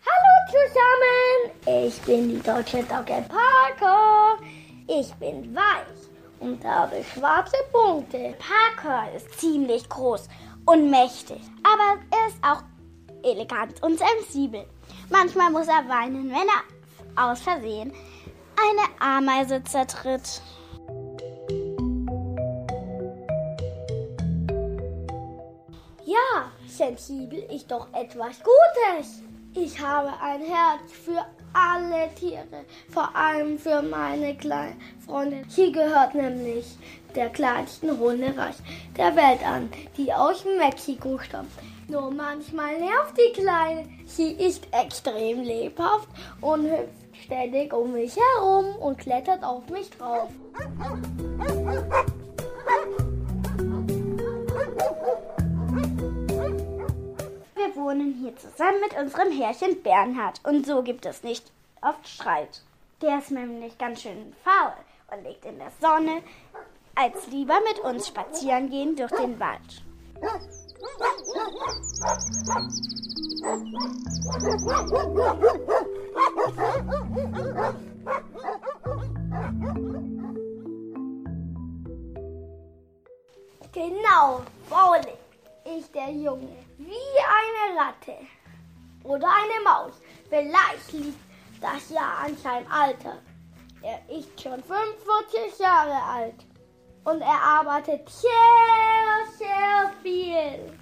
Hallo 0.06 0.32
zusammen, 0.48 1.86
ich 1.86 2.00
bin 2.00 2.30
die 2.30 2.42
deutsche 2.42 2.82
Dogge 2.84 3.22
Parker. 3.28 4.38
Ich 4.86 5.12
bin 5.14 5.54
weich 5.54 6.08
und 6.38 6.64
habe 6.64 7.04
schwarze 7.04 7.58
Punkte. 7.72 8.34
Parker 8.38 9.12
ist 9.14 9.38
ziemlich 9.38 9.86
groß 9.86 10.28
und 10.66 10.90
mächtig, 10.90 11.40
aber 11.62 12.00
er 12.10 12.28
ist 12.28 12.38
auch 12.42 12.62
elegant 13.22 13.82
und 13.82 13.98
sensibel. 13.98 14.66
Manchmal 15.08 15.50
muss 15.50 15.68
er 15.68 15.88
weinen, 15.88 16.30
wenn 16.30 16.48
er 16.48 17.30
aus 17.30 17.40
Versehen 17.40 17.92
eine 18.56 19.00
Ameise 19.00 19.62
zertritt. 19.64 20.42
Ja, 26.04 26.50
sensibel 26.66 27.40
ist 27.54 27.70
doch 27.70 27.88
etwas 27.92 28.40
Gutes. 28.40 29.22
Ich 29.54 29.80
habe 29.80 30.12
ein 30.20 30.42
Herz 30.42 30.92
für 31.04 31.24
alle 31.52 32.12
Tiere, 32.14 32.64
vor 32.90 33.14
allem 33.14 33.58
für 33.58 33.82
meine 33.82 34.36
kleine 34.36 34.76
Freundin. 35.06 35.44
Sie 35.48 35.72
gehört 35.72 36.14
nämlich 36.14 36.76
der 37.14 37.30
kleinsten 37.30 37.98
Hundereich 37.98 38.56
der 38.96 39.14
Welt 39.16 39.44
an, 39.44 39.68
die 39.96 40.12
aus 40.12 40.44
Mexiko 40.58 41.18
stammt. 41.18 41.50
Nur 41.88 42.10
manchmal 42.10 42.78
nervt 42.78 43.16
die 43.16 43.40
Kleine. 43.40 43.88
Sie 44.06 44.32
ist 44.32 44.68
extrem 44.70 45.42
lebhaft 45.42 46.08
und 46.40 46.64
hüpft 46.64 47.00
ständig 47.24 47.72
um 47.72 47.92
mich 47.92 48.16
herum 48.16 48.76
und 48.76 48.98
klettert 48.98 49.42
auf 49.42 49.68
mich 49.68 49.90
drauf. 49.90 50.28
Wohnen 57.90 58.14
hier 58.14 58.36
zusammen 58.36 58.80
mit 58.80 58.96
unserem 58.96 59.32
Herrchen 59.32 59.82
Bernhard 59.82 60.40
und 60.44 60.64
so 60.64 60.82
gibt 60.82 61.06
es 61.06 61.24
nicht 61.24 61.50
oft 61.82 62.06
Streit. 62.06 62.62
Der 63.02 63.18
ist 63.18 63.32
nämlich 63.32 63.76
ganz 63.78 64.02
schön 64.02 64.32
faul 64.44 64.72
und 65.10 65.24
liegt 65.24 65.44
in 65.44 65.58
der 65.58 65.72
Sonne, 65.80 66.22
als 66.94 67.26
lieber 67.28 67.58
mit 67.66 67.80
uns 67.80 68.06
spazieren 68.06 68.70
gehen 68.70 68.94
durch 68.94 69.10
den 69.10 69.40
Wald. 69.40 69.82
Genau, 83.72 84.42
faulig. 84.68 85.18
Ich 85.64 85.90
der 85.92 86.10
Junge, 86.10 86.69
wie 86.86 87.68
eine 87.68 87.78
Ratte 87.78 88.16
oder 89.04 89.28
eine 89.28 89.64
Maus. 89.64 90.00
Vielleicht 90.28 90.92
liegt 90.92 91.18
das 91.60 91.90
ja 91.90 92.24
an 92.24 92.36
seinem 92.36 92.70
Alter. 92.70 93.18
Er 93.82 94.00
ist 94.08 94.40
schon 94.40 94.62
45 94.62 95.58
Jahre 95.58 96.02
alt 96.02 96.46
und 97.04 97.20
er 97.20 97.42
arbeitet 97.42 98.08
sehr, 98.08 99.38
sehr 99.38 99.92
viel. 100.02 100.78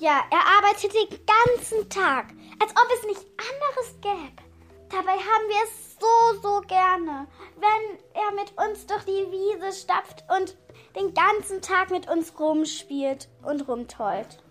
Ja, 0.00 0.24
er 0.30 0.58
arbeitet 0.58 0.92
den 0.94 1.18
ganzen 1.26 1.88
Tag, 1.88 2.32
als 2.60 2.72
ob 2.72 2.88
es 2.92 3.06
nichts 3.06 3.26
anderes 3.38 4.00
gäbe. 4.00 4.42
Dabei 4.90 5.12
haben 5.12 5.48
wir 5.48 5.64
es 5.64 5.96
so, 5.98 6.40
so 6.42 6.60
gerne, 6.62 7.26
wenn 7.56 7.98
er 8.14 8.32
mit 8.32 8.52
uns 8.58 8.86
durch 8.86 9.04
die 9.04 9.30
Wiese 9.30 9.72
stapft 9.72 10.24
und 10.36 10.56
den 10.96 11.14
ganzen 11.14 11.62
Tag 11.62 11.90
mit 11.90 12.08
uns 12.08 12.38
rumspielt 12.38 13.28
und 13.42 13.66
rumtollt. 13.66 14.43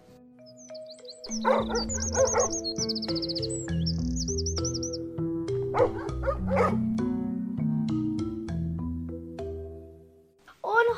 Und 1.25 1.35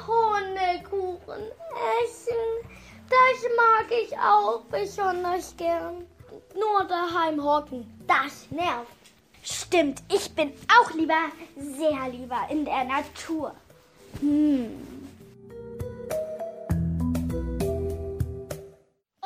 Hundekuchen 0.08 1.44
essen, 2.02 2.34
das 3.08 3.38
mag 3.56 3.86
ich 3.92 4.18
auch 4.18 4.62
besonders 4.72 5.56
gern. 5.58 6.08
Nur 6.56 6.88
daheim 6.88 7.44
hocken, 7.44 7.86
das 8.08 8.50
nervt. 8.50 8.92
Stimmt, 9.44 10.02
ich 10.12 10.34
bin 10.34 10.54
auch 10.82 10.92
lieber, 10.96 11.30
sehr 11.56 12.10
lieber 12.10 12.48
in 12.50 12.66
der 12.66 12.84
Natur. 12.84 13.54
Hm. 14.22 14.95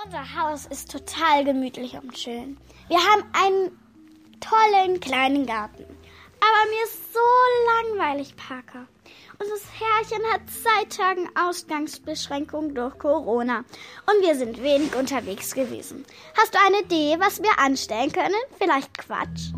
Unser 0.09 0.41
Haus 0.41 0.65
ist 0.65 0.91
total 0.91 1.45
gemütlich 1.45 1.93
und 1.93 2.17
schön. 2.17 2.57
Wir 2.87 2.97
haben 2.97 3.23
einen 3.31 3.79
tollen 4.39 4.99
kleinen 4.99 5.45
Garten. 5.45 5.83
Aber 5.83 6.71
mir 6.71 6.83
ist 6.85 7.13
so 7.13 7.19
langweilig, 7.93 8.35
Parker. 8.35 8.87
Unser 9.37 9.53
Herrchen 9.77 10.25
hat 10.33 10.41
seit 10.49 10.97
Tagen 10.97 11.29
Ausgangsbeschränkungen 11.39 12.73
durch 12.73 12.97
Corona 12.97 13.59
und 13.59 14.25
wir 14.25 14.33
sind 14.33 14.63
wenig 14.63 14.95
unterwegs 14.95 15.53
gewesen. 15.53 16.03
Hast 16.35 16.55
du 16.55 16.59
eine 16.65 16.79
Idee, 16.79 17.19
was 17.19 17.43
wir 17.43 17.59
anstellen 17.59 18.11
können? 18.11 18.33
Vielleicht 18.57 18.91
Quatsch? 18.97 19.51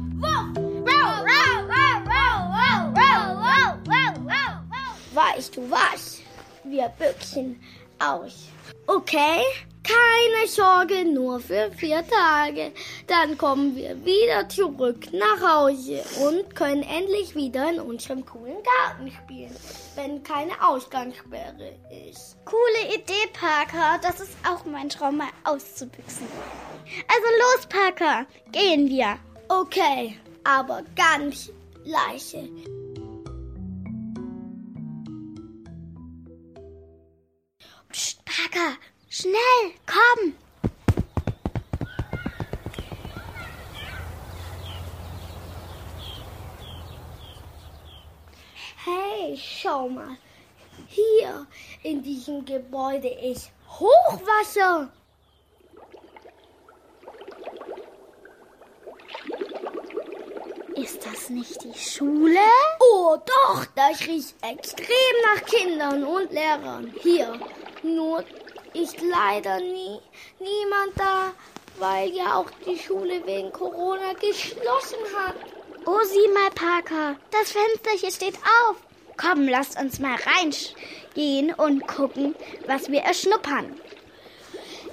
Weißt 5.14 5.56
du 5.56 5.72
was? 5.72 6.20
Wir 6.66 6.90
büchsen 7.00 7.64
aus. 8.00 8.50
Okay? 8.86 9.44
Keine 9.84 10.48
Sorge, 10.48 11.06
nur 11.06 11.40
für 11.40 11.72
vier 11.72 12.04
Tage. 12.08 12.72
Dann 13.08 13.38
kommen 13.38 13.76
wir 13.76 14.06
wieder 14.06 14.48
zurück 14.48 15.12
nach 15.12 15.42
Hause 15.42 16.04
und 16.24 16.56
können 16.56 16.84
endlich 16.84 17.36
wieder 17.36 17.72
in 17.72 17.80
unserem 17.80 18.24
coolen 18.26 18.58
Garten 18.64 19.12
spielen, 19.12 19.56
wenn 19.96 20.22
keine 20.24 20.52
Ausgangssperre 20.64 21.76
ist. 22.08 22.38
Coole 22.46 22.96
Idee, 22.96 23.28
Parker. 23.34 24.00
Das 24.04 24.20
ist 24.20 24.34
auch 24.48 24.66
mein 24.66 24.90
Traum, 24.90 25.18
mal 25.18 25.30
auszubüchsen. 25.44 26.28
Also 27.08 27.28
los, 27.40 27.66
Parker. 27.68 28.28
Gehen 28.52 28.88
wir. 28.88 29.18
Okay, 29.48 30.18
aber 30.44 30.84
ganz 30.96 31.50
leise. 31.84 32.48
Psst, 37.90 38.24
Parker. 38.24 38.78
Schnell, 39.14 39.74
komm! 39.86 40.34
Hey, 48.86 49.38
schau 49.38 49.90
mal. 49.90 50.16
Hier 50.88 51.46
in 51.84 52.02
diesem 52.02 52.46
Gebäude 52.46 53.10
ist 53.10 53.52
Hochwasser. 53.68 54.90
Ist 60.76 61.06
das 61.06 61.30
nicht 61.30 61.62
die 61.66 61.78
Schule? 61.78 62.40
Oh, 62.80 63.18
doch, 63.18 63.66
das 63.76 64.08
riecht 64.08 64.36
extrem 64.42 64.88
nach 65.26 65.44
Kindern 65.44 66.02
und 66.06 66.32
Lehrern. 66.32 66.94
Hier, 67.02 67.38
nur 67.84 68.24
ist 68.74 68.98
leider 69.02 69.60
nie 69.60 70.00
niemand 70.40 70.98
da, 70.98 71.34
weil 71.80 72.10
ja 72.10 72.36
auch 72.36 72.50
die 72.66 72.78
Schule 72.78 73.26
wegen 73.26 73.52
Corona 73.52 74.14
geschlossen 74.14 75.00
hat. 75.16 75.36
Oh, 75.86 76.00
sieh 76.04 76.28
mal, 76.34 76.52
Parker, 76.52 77.16
das 77.32 77.52
Fenster 77.52 77.92
hier 78.00 78.12
steht 78.12 78.36
auf. 78.36 78.78
Komm, 79.18 79.48
lasst 79.48 79.80
uns 79.80 80.00
mal 80.00 80.16
reingehen 80.16 81.54
und 81.54 81.88
gucken, 81.88 82.36
was 82.68 82.90
wir 82.90 83.02
erschnuppern. 83.02 83.80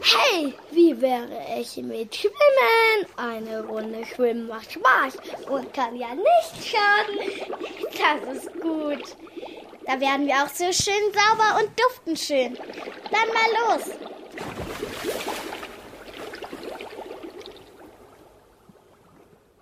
Hey, 0.01 0.55
wie 0.71 1.01
wäre 1.01 1.29
es 1.59 1.77
mit 1.77 2.14
Schwimmen? 2.14 3.07
Eine 3.17 3.67
Runde 3.67 4.05
Schwimmen 4.07 4.47
macht 4.47 4.73
Spaß 4.73 5.17
und 5.51 5.75
kann 5.75 5.97
ja 5.97 6.14
nicht 6.14 6.64
schaden. 6.64 7.57
Das 7.99 8.37
ist 8.37 8.61
gut. 8.61 9.17
Da 9.88 9.98
werden 9.98 10.27
wir 10.27 10.35
auch 10.35 10.48
so 10.51 10.70
schön 10.70 11.12
sauber 11.14 11.61
und 11.62 11.70
duften 11.81 12.14
schön. 12.14 12.59
Dann 13.11 13.29
mal 13.33 13.51
los. 13.57 13.96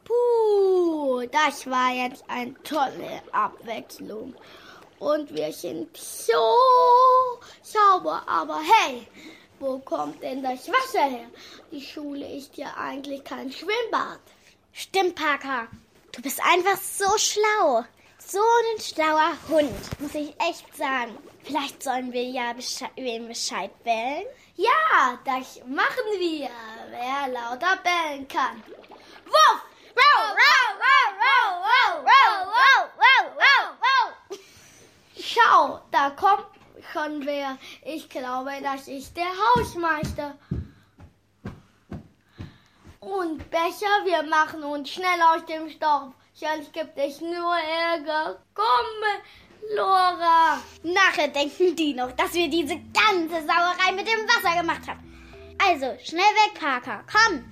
Puh, 0.03 1.27
das 1.31 1.65
war 1.71 1.93
jetzt 1.93 2.25
eine 2.27 2.61
tolle 2.65 3.23
Abwechslung. 3.31 4.35
Und 4.99 5.33
wir 5.33 5.53
sind 5.53 5.97
so 5.97 6.33
sauber. 7.62 8.25
Aber 8.27 8.59
hey, 8.59 9.07
Wo 9.59 9.79
kommt 9.79 10.23
denn 10.23 10.43
das 10.43 10.69
Wasser 10.69 11.05
her? 11.05 11.31
Die 11.71 11.81
Schule 11.81 12.29
ist 12.37 12.57
ja 12.59 12.75
eigentlich 12.77 13.25
kein 13.25 13.51
Schwimmbad. 13.51 14.21
Stimmt, 14.73 15.15
Parker. 15.15 15.69
Du 16.12 16.21
bist 16.21 16.41
einfach 16.45 16.79
so 16.79 17.07
schlau. 17.17 17.85
So 18.29 18.41
ein 18.41 18.81
schlauer 18.81 19.35
Hund, 19.49 20.01
muss 20.01 20.17
ich 20.17 20.35
echt 20.41 20.77
sagen. 20.77 21.17
Vielleicht 21.45 21.81
sollen 21.81 22.12
wir 22.12 22.25
ja 22.25 22.53
Besche 22.55 22.91
wem 22.97 23.29
Bescheid 23.29 23.71
bellen. 23.85 24.25
Ja, 24.57 25.17
das 25.25 25.61
machen 25.65 26.05
wir. 26.19 26.51
Wer 26.91 27.33
lauter 27.33 27.79
bellen 27.85 28.27
kann. 28.27 28.65
Wuff! 29.27 29.62
Wow, 29.95 30.35
wow, 30.35 30.75
wow, 30.83 31.23
wow, 31.23 31.62
wow, 31.62 32.03
wow, 32.03 32.89
wow, 32.97 33.31
wow, 33.37 33.77
wow. 33.79 34.39
Schau, 35.17 35.81
da 35.93 36.11
kommt 36.11 36.49
schon 36.93 37.25
wer. 37.25 37.57
Ich 37.83 38.09
glaube, 38.09 38.55
das 38.61 38.89
ist 38.89 39.17
der 39.17 39.31
Hausmeister. 39.55 40.37
Und 42.99 43.49
Becher, 43.51 44.05
wir 44.05 44.25
machen 44.25 44.65
uns 44.65 44.91
schnell 44.91 45.23
aus 45.23 45.47
dem 45.47 45.71
Staub. 45.71 46.12
Sonst 46.38 46.70
gibt 46.75 46.99
es 46.99 47.22
nur 47.22 47.57
Ärger. 47.57 48.38
Komm, 48.53 49.75
Lora. 49.75 50.61
Nachher 50.83 51.29
denken 51.29 51.75
die 51.75 51.94
noch, 51.94 52.12
dass 52.12 52.35
wir 52.35 52.51
diese 52.51 52.77
ganze 52.92 53.40
Sauerei 53.46 53.92
mit 53.94 54.07
dem 54.07 54.20
Wasser 54.29 54.61
gemacht 54.61 54.87
haben. 54.87 55.01
Also, 55.57 55.96
schnell 56.05 56.20
weg, 56.20 56.61
Parker. 56.61 57.03
Komm. 57.11 57.42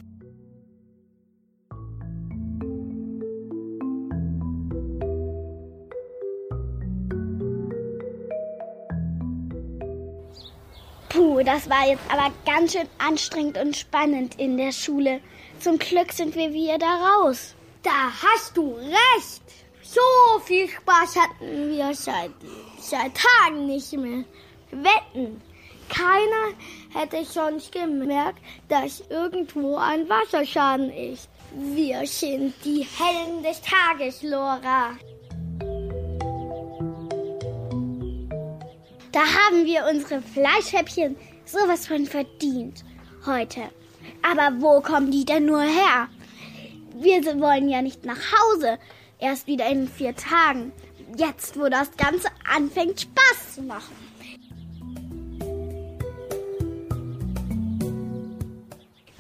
Puh, 11.09 11.43
das 11.43 11.71
war 11.71 11.89
jetzt 11.89 12.03
aber 12.11 12.31
ganz 12.45 12.73
schön 12.73 12.89
anstrengend 12.99 13.57
und 13.57 13.75
spannend 13.79 14.39
in 14.39 14.59
der 14.59 14.73
Schule. 14.73 15.23
Zum 15.59 15.79
Glück 15.79 16.13
sind 16.13 16.37
wir 16.37 16.53
wieder 16.53 16.77
da 16.77 16.97
raus. 16.97 17.54
Da 17.85 18.11
hast 18.11 18.57
du 18.57 18.77
recht. 18.77 19.43
So 19.83 20.01
viel 20.43 20.67
Spaß 20.67 21.17
hatten 21.17 21.71
wir 21.71 21.95
seit, 21.95 22.31
seit 22.81 23.13
Tagen 23.15 23.67
nicht 23.67 23.93
mehr. 23.93 24.25
Wetten, 24.71 25.43
keiner 25.91 26.55
hätte 26.95 27.23
sonst 27.27 27.71
gemerkt, 27.73 28.41
dass 28.69 29.05
irgendwo 29.11 29.77
ein 29.77 30.09
Wasserschaden 30.09 30.91
ist. 30.91 31.29
Wir 31.53 32.07
sind 32.07 32.55
die 32.65 32.87
Helden 32.97 33.43
des 33.43 33.61
Tages, 33.61 34.23
Lora. 34.23 34.97
Da 39.13 39.21
haben 39.21 39.67
wir 39.67 39.85
unsere 39.93 40.23
Fleischhäppchen 40.23 41.17
sowas 41.45 41.87
von 41.87 42.07
verdient 42.07 42.83
heute. 43.27 43.69
Aber 44.23 44.51
wo 44.59 44.81
kommen 44.81 45.11
die 45.11 45.27
denn 45.27 45.45
nur 45.45 45.61
her? 45.61 46.09
Wir 46.95 47.25
wollen 47.41 47.69
ja 47.69 47.83
nicht 47.83 48.05
nach 48.05 48.21
Hause. 48.33 48.79
Erst 49.19 49.47
wieder 49.47 49.67
in 49.69 49.89
vier 49.89 50.15
Tagen. 50.15 50.73
Jetzt, 51.17 51.59
wo 51.59 51.69
das 51.69 51.91
Ganze 51.97 52.29
anfängt 52.49 53.01
Spaß 53.01 53.55
zu 53.57 53.63
machen. 53.63 53.95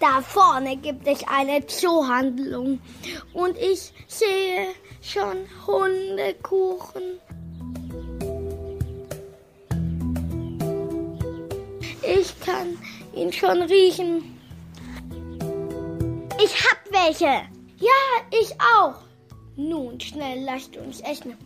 Da 0.00 0.20
vorne 0.20 0.76
gibt 0.76 1.06
es 1.06 1.26
eine 1.26 1.66
Zoohandlung 1.66 2.78
und 3.32 3.56
ich 3.56 3.92
sehe 4.06 4.68
schon 5.00 5.46
Hundekuchen. 5.66 7.20
Ich 12.02 12.38
kann 12.40 12.78
ihn 13.14 13.32
schon 13.32 13.62
riechen. 13.62 14.38
Ich 16.44 16.54
hab 16.64 16.78
welche. 16.92 17.53
Ja, 17.78 17.90
ich 18.30 18.52
auch. 18.60 18.94
Nun, 19.56 20.00
schnell, 20.00 20.44
lasst 20.44 20.76
uns 20.76 21.00
essen. 21.00 21.36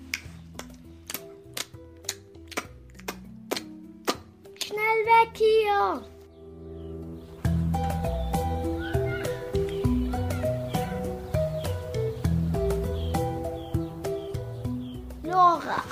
Schnell 4.63 4.79
weg 5.07 5.31
hier. 5.35 6.03
Nora, 15.23 15.83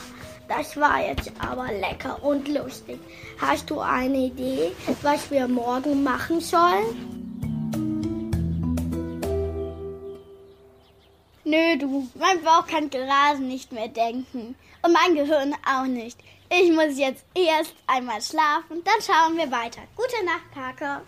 das 0.49 0.77
war 0.77 1.01
jetzt 1.01 1.33
aber 1.39 1.73
lecker 1.73 2.23
und 2.23 2.49
lustig. 2.49 2.99
Hast 3.39 3.71
du 3.71 3.81
eine 3.81 4.27
Idee, 4.27 4.73
was 5.03 5.31
wir 5.31 5.49
morgen 5.49 6.03
machen 6.03 6.41
sollen? 6.41 7.16
Mein 12.15 12.43
Bauch 12.43 12.67
kann 12.67 12.91
gerade 12.91 13.41
nicht 13.43 13.73
mehr 13.73 13.89
denken. 13.89 14.55
Und 14.83 14.93
mein 14.93 15.15
Gehirn 15.15 15.55
auch 15.69 15.87
nicht. 15.87 16.19
Ich 16.49 16.71
muss 16.71 16.97
jetzt 16.97 17.25
erst 17.35 17.75
einmal 17.87 18.23
schlafen, 18.23 18.83
dann 18.85 19.03
schauen 19.03 19.37
wir 19.37 19.51
weiter. 19.51 19.83
Gute 19.97 20.25
Nacht, 20.25 20.51
Parker. 20.53 21.03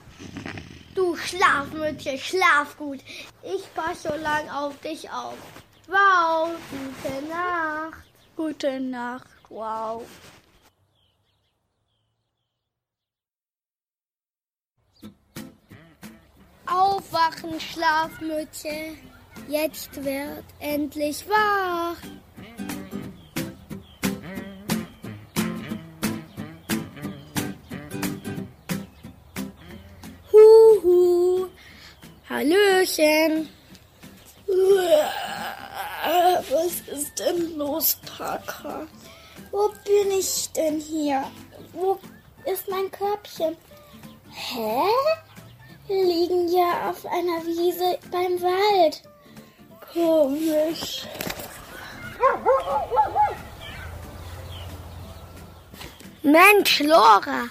Du 0.95 1.15
Schlafmütze, 1.15 2.19
schlaf 2.19 2.77
gut. 2.77 2.99
Ich 3.45 3.73
passe 3.75 4.09
so 4.09 4.15
lang 4.21 4.51
auf 4.51 4.77
dich 4.81 5.09
auf. 5.11 5.37
Wow, 5.87 6.51
gute 6.71 7.27
Nacht. 7.29 8.05
Gute 8.37 8.81
Nacht, 8.81 9.29
wow. 9.49 10.03
Aufwachen, 16.67 17.59
Schlafmütze. 17.61 18.97
Jetzt 19.47 20.05
wird 20.05 20.45
endlich 20.59 21.25
wach. 21.29 21.97
Huhu. 30.33 31.49
Hallöchen. 32.29 33.49
Was 36.51 36.81
ist 36.99 37.19
denn 37.19 37.59
los, 37.59 37.99
Parker? 38.17 38.87
Wo 39.51 39.69
bin 39.85 40.19
ich 40.19 40.51
denn 40.53 40.81
hier? 40.81 41.25
Wo 41.73 41.99
ist 42.45 42.69
mein 42.69 42.91
Körbchen? 42.91 43.57
Hä? 44.31 44.85
Wir 45.87 46.05
liegen 46.05 46.49
ja 46.49 46.91
auf 46.91 47.05
einer 47.07 47.45
Wiese 47.45 47.99
beim 48.11 48.41
Wald. 48.41 49.03
Komisch. 49.93 51.07
Mensch, 56.23 56.81
Lora, 56.81 57.49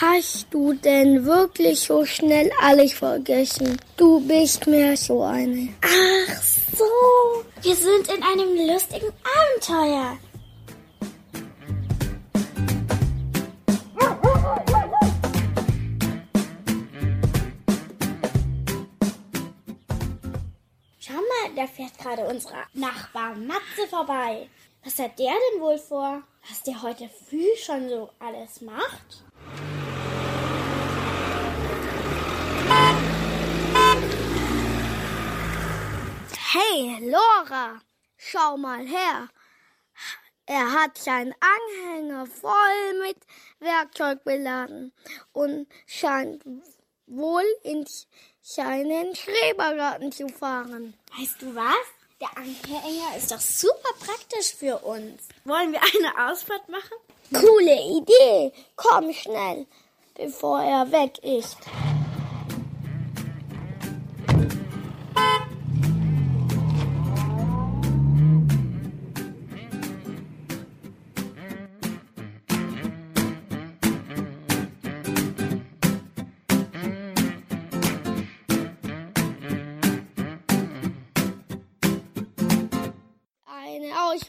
hast 0.00 0.46
du 0.50 0.72
denn 0.74 1.24
wirklich 1.24 1.80
so 1.80 2.04
schnell 2.04 2.50
alles 2.60 2.94
vergessen? 2.94 3.80
Du 3.96 4.20
bist 4.20 4.66
mir 4.66 4.96
so 4.96 5.22
eine. 5.22 5.68
Ach 5.82 6.42
so, 6.76 7.44
wir 7.62 7.76
sind 7.76 8.08
in 8.08 8.22
einem 8.22 8.68
lustigen 8.68 9.12
Abenteuer. 9.38 10.18
Fährt 21.68 21.98
gerade 21.98 22.24
unser 22.26 22.66
Nachbar 22.72 23.34
Matze 23.34 23.86
vorbei. 23.88 24.48
Was 24.84 24.98
hat 24.98 25.18
der 25.18 25.32
denn 25.32 25.60
wohl 25.60 25.78
vor? 25.78 26.22
Was 26.48 26.62
der 26.62 26.80
heute 26.82 27.08
früh 27.08 27.56
schon 27.56 27.88
so 27.88 28.10
alles 28.18 28.60
macht? 28.60 29.24
Hey, 36.52 36.98
Lora, 37.10 37.80
schau 38.16 38.56
mal 38.56 38.86
her. 38.86 39.28
Er 40.46 40.72
hat 40.72 40.96
seinen 40.96 41.34
Anhänger 41.40 42.26
voll 42.26 43.02
mit 43.02 43.16
Werkzeug 43.58 44.22
beladen 44.22 44.92
und 45.32 45.66
scheint 45.86 46.44
wohl 47.06 47.44
in 47.64 47.84
seinen 48.46 49.12
Schrebergarten 49.16 50.12
zu 50.12 50.28
fahren. 50.28 50.94
Weißt 51.18 51.42
du 51.42 51.54
was? 51.56 51.86
Der 52.20 52.28
Anhänger 52.36 53.16
ist 53.16 53.32
doch 53.32 53.40
super 53.40 53.88
praktisch 53.98 54.54
für 54.54 54.78
uns. 54.78 55.24
Wollen 55.44 55.72
wir 55.72 55.80
eine 55.82 56.30
Ausfahrt 56.30 56.68
machen? 56.68 56.96
Coole 57.34 57.74
Idee. 57.74 58.52
Komm 58.76 59.12
schnell, 59.12 59.66
bevor 60.14 60.62
er 60.62 60.92
weg 60.92 61.18
ist. 61.24 61.58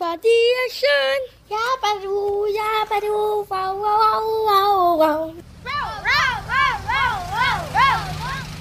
War 0.07 0.17
dir 0.17 0.71
schön. 0.71 1.21
Ja, 1.49 1.57
Badu, 1.81 2.45
ja, 2.45 2.85
Badu, 2.89 3.45
wow, 3.49 3.75
wow, 3.83 4.23
wow, 4.47 4.99
wow. 4.99 5.33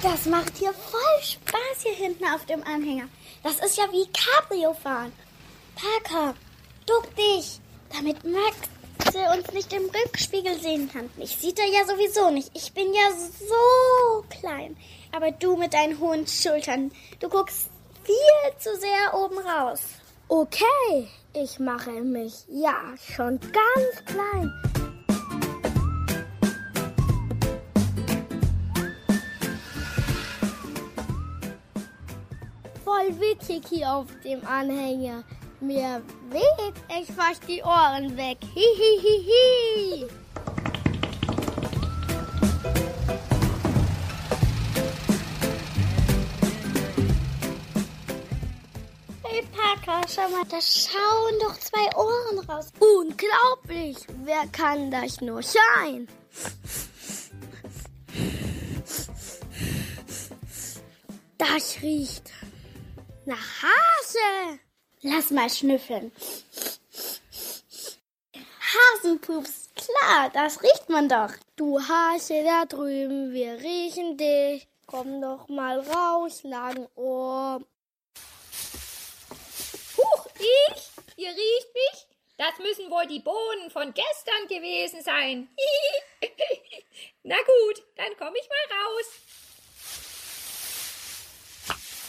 Das 0.03 0.25
macht 0.25 0.57
hier 0.57 0.73
voll 0.73 1.21
Spaß 1.21 1.83
hier 1.83 1.93
hinten 1.93 2.25
auf 2.25 2.45
dem 2.45 2.63
Anhänger. 2.63 3.07
Das 3.43 3.59
ist 3.59 3.77
ja 3.77 3.85
wie 3.91 4.07
Cabrio 4.11 4.73
fahren. 4.73 5.13
Parker, 5.75 6.35
duck 6.85 7.15
dich, 7.15 7.59
damit 7.95 8.23
Max 8.25 8.57
uns 9.35 9.51
nicht 9.53 9.71
im 9.73 9.85
Rückspiegel 9.85 10.59
sehen 10.59 10.91
kann. 10.91 11.09
Mich 11.15 11.37
sieht 11.37 11.59
er 11.59 11.67
ja 11.67 11.85
sowieso 11.85 12.29
nicht. 12.29 12.51
Ich 12.53 12.73
bin 12.73 12.93
ja 12.93 13.09
so 13.11 14.25
klein. 14.29 14.75
Aber 15.15 15.31
du 15.31 15.55
mit 15.55 15.73
deinen 15.73 15.99
hohen 15.99 16.27
Schultern, 16.27 16.91
du 17.19 17.29
guckst 17.29 17.69
viel 18.03 18.59
zu 18.59 18.75
sehr 18.75 19.13
oben 19.13 19.37
raus. 19.39 19.79
Okay, 20.29 21.07
ich 21.43 21.59
mache 21.59 21.91
mich 22.01 22.45
ja 22.49 22.75
schon 22.97 23.39
ganz 23.39 24.05
klein. 24.05 24.51
Voll 32.83 33.19
witzig 33.19 33.63
hier 33.69 33.91
auf 33.91 34.07
dem 34.23 34.45
Anhänger. 34.45 35.23
Mir 35.59 36.01
weht 36.29 36.73
echt 36.89 37.11
fast 37.11 37.47
die 37.47 37.61
Ohren 37.61 38.15
weg. 38.17 38.37
Hihihihi. 38.53 40.07
Hey 40.07 40.26
schau 50.07 50.27
mal, 50.29 50.45
da 50.45 50.61
schauen 50.61 51.39
doch 51.39 51.57
zwei 51.59 51.95
Ohren 51.95 52.39
raus. 52.47 52.71
Unglaublich. 52.79 53.97
Wer 54.23 54.47
kann 54.51 54.91
das 54.91 55.21
nur 55.21 55.41
sein? 55.43 56.07
Das 61.37 61.81
riecht 61.81 62.31
nach 63.25 63.61
Hase. 63.61 64.59
Lass 65.01 65.31
mal 65.31 65.49
schnüffeln. 65.49 66.11
Hasenpups, 68.73 69.69
klar, 69.75 70.29
das 70.33 70.61
riecht 70.61 70.89
man 70.89 71.07
doch. 71.07 71.31
Du 71.55 71.79
Hase 71.79 72.43
da 72.43 72.65
drüben, 72.65 73.33
wir 73.33 73.53
riechen 73.53 74.17
dich. 74.17 74.67
Komm 74.87 75.21
doch 75.21 75.47
mal 75.47 75.79
raus, 75.79 76.43
Langenohr. 76.43 77.61
Ich? 80.39 80.91
Ihr 81.17 81.29
riecht 81.29 81.73
mich? 81.73 82.07
Das 82.37 82.57
müssen 82.59 82.91
wohl 82.91 83.07
die 83.07 83.19
Bohnen 83.19 83.71
von 83.71 83.93
gestern 83.93 84.47
gewesen 84.47 85.01
sein. 85.01 85.49
Na 87.23 87.35
gut, 87.37 87.83
dann 87.95 88.15
komme 88.17 88.37
ich 88.37 88.47
mal 88.47 88.77
raus. 88.77 89.05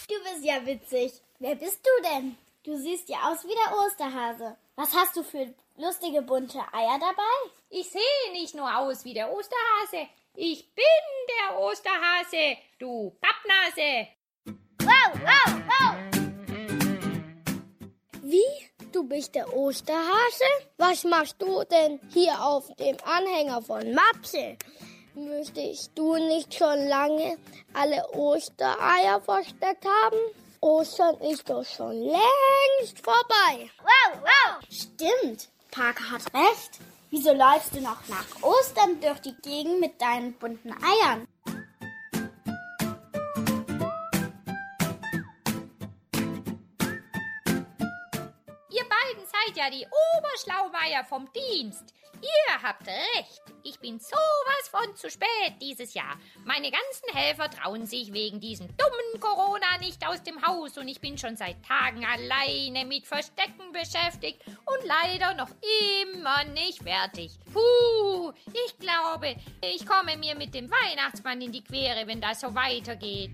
Du 0.08 0.14
bist 0.22 0.44
ja 0.44 0.64
witzig. 0.66 1.12
Wer 1.38 1.54
bist 1.54 1.80
du 1.84 2.02
denn? 2.02 2.36
Du 2.64 2.76
siehst 2.76 3.08
ja 3.08 3.30
aus 3.30 3.44
wie 3.44 3.54
der 3.54 3.78
Osterhase. 3.78 4.56
Was 4.76 4.94
hast 4.94 5.16
du 5.16 5.22
für 5.22 5.54
lustige 5.76 6.22
bunte 6.22 6.60
Eier 6.72 6.98
dabei? 6.98 7.52
Ich 7.70 7.90
sehe 7.90 8.32
nicht 8.32 8.54
nur 8.54 8.76
aus 8.78 9.04
wie 9.04 9.14
der 9.14 9.30
Osterhase. 9.32 10.08
Ich 10.34 10.74
bin 10.74 10.84
der 11.40 11.58
Osterhase, 11.58 12.58
du 12.78 13.16
Pappnase. 13.20 14.08
Wow, 14.80 15.20
wow, 15.24 15.62
wow. 15.66 16.17
Wie? 18.30 18.70
Du 18.92 19.04
bist 19.04 19.34
der 19.34 19.56
Osterhase? 19.56 20.50
Was 20.76 21.02
machst 21.04 21.36
du 21.38 21.64
denn 21.64 21.98
hier 22.12 22.38
auf 22.44 22.66
dem 22.76 22.94
Anhänger 23.02 23.62
von 23.62 23.94
Matze? 23.94 24.58
Müsstest 25.14 25.92
du 25.94 26.14
nicht 26.16 26.52
schon 26.52 26.88
lange 26.88 27.38
alle 27.72 28.06
Ostereier 28.10 29.18
versteckt 29.22 29.86
haben? 29.86 30.18
Ostern 30.60 31.16
ist 31.22 31.48
doch 31.48 31.64
schon 31.64 32.02
längst 32.02 32.98
vorbei. 33.02 33.70
Wow, 33.82 34.20
wow. 34.20 34.62
Stimmt. 34.68 35.48
Parker 35.70 36.10
hat 36.10 36.34
recht. 36.34 36.80
Wieso 37.08 37.32
läufst 37.32 37.74
du 37.74 37.80
noch 37.80 38.06
nach 38.08 38.42
Ostern 38.42 39.00
durch 39.00 39.20
die 39.20 39.36
Gegend 39.40 39.80
mit 39.80 40.02
deinen 40.02 40.34
bunten 40.34 40.72
Eiern? 40.72 41.26
Ja 49.58 49.70
die 49.70 49.86
Oberschlaumeier 50.16 51.04
vom 51.04 51.28
Dienst. 51.32 51.92
Ihr 52.20 52.62
habt 52.62 52.86
recht. 52.86 53.42
Ich 53.64 53.78
bin 53.80 53.98
sowas 53.98 54.68
von 54.70 54.94
zu 54.96 55.10
spät 55.10 55.60
dieses 55.60 55.94
Jahr. 55.94 56.16
Meine 56.44 56.70
ganzen 56.70 57.12
Helfer 57.12 57.50
trauen 57.50 57.84
sich 57.84 58.12
wegen 58.12 58.40
diesem 58.40 58.68
dummen 58.76 59.20
Corona 59.20 59.78
nicht 59.80 60.06
aus 60.06 60.22
dem 60.22 60.40
Haus 60.46 60.78
und 60.78 60.86
ich 60.86 61.00
bin 61.00 61.18
schon 61.18 61.36
seit 61.36 61.56
Tagen 61.64 62.04
alleine 62.04 62.86
mit 62.86 63.06
Verstecken 63.06 63.72
beschäftigt 63.72 64.40
und 64.46 64.84
leider 64.84 65.34
noch 65.34 65.50
immer 66.12 66.44
nicht 66.44 66.82
fertig. 66.82 67.32
Puh, 67.52 68.32
ich 68.52 68.78
glaube, 68.78 69.36
ich 69.60 69.84
komme 69.84 70.16
mir 70.16 70.36
mit 70.36 70.54
dem 70.54 70.70
Weihnachtsmann 70.70 71.40
in 71.40 71.52
die 71.52 71.64
Quere, 71.64 72.06
wenn 72.06 72.20
das 72.20 72.40
so 72.40 72.54
weitergeht. 72.54 73.32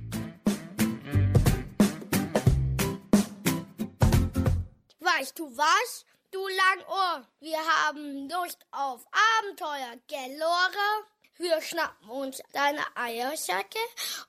Weißt 5.01 5.39
du 5.39 5.55
was? 5.57 6.07
Du 6.35 6.49
Langohr, 6.49 7.29
wir 7.39 7.59
haben 7.65 8.29
Lust 8.29 8.59
auf 8.73 9.07
Abenteuer, 9.39 10.01
gell, 10.09 10.37
Lore? 10.37 11.07
Wir 11.37 11.61
schnappen 11.63 12.11
uns 12.11 12.43
deine 12.53 12.85
Eiersäcke 12.97 13.79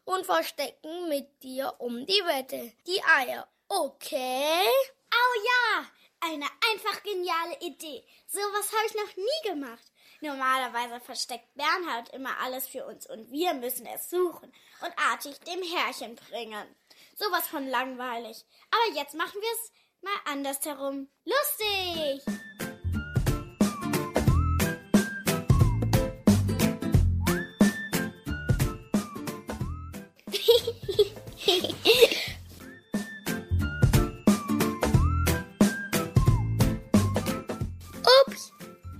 und 0.03 0.23
verstecken 0.23 1.09
mit 1.09 1.41
dir 1.41 1.73
um 1.79 2.05
die 2.05 2.23
Wette 2.27 2.73
die 2.85 3.01
Eier. 3.03 3.47
Okay? 3.69 4.67
Oh 5.11 5.41
ja, 5.47 5.85
eine 6.19 6.45
einfach 6.71 7.01
geniale 7.01 7.59
Idee. 7.61 8.05
Sowas 8.27 8.71
habe 8.71 8.85
ich 8.85 8.93
noch 8.93 9.15
nie 9.15 9.49
gemacht. 9.49 9.91
Normalerweise 10.21 10.99
versteckt 10.99 11.55
Bernhard 11.55 12.09
immer 12.09 12.37
alles 12.39 12.67
für 12.67 12.85
uns 12.85 13.09
und 13.09 13.31
wir 13.31 13.55
müssen 13.55 13.87
es 13.87 14.11
suchen 14.11 14.53
und 14.81 14.93
artig 15.11 15.39
dem 15.39 15.63
Herrchen 15.63 16.15
bringen. 16.15 16.75
Sowas 17.15 17.47
von 17.47 17.67
langweilig. 17.67 18.45
Aber 18.69 18.95
jetzt 18.95 19.15
machen 19.15 19.41
wir 19.41 19.51
es 19.53 19.71
mal 20.05 20.21
andersherum. 20.31 21.09
Lustig! 21.25 22.21
Ups, 38.27 38.51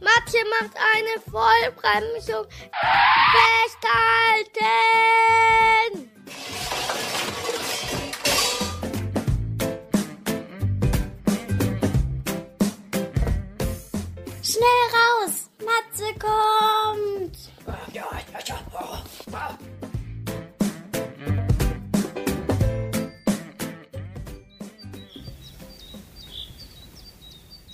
Mathe 0.02 0.42
macht 0.50 0.76
eine 0.76 1.22
Vollbremsung. 1.30 2.48
Festhalten! 3.68 4.64
Matze 15.96 16.14
kommt! 16.20 17.38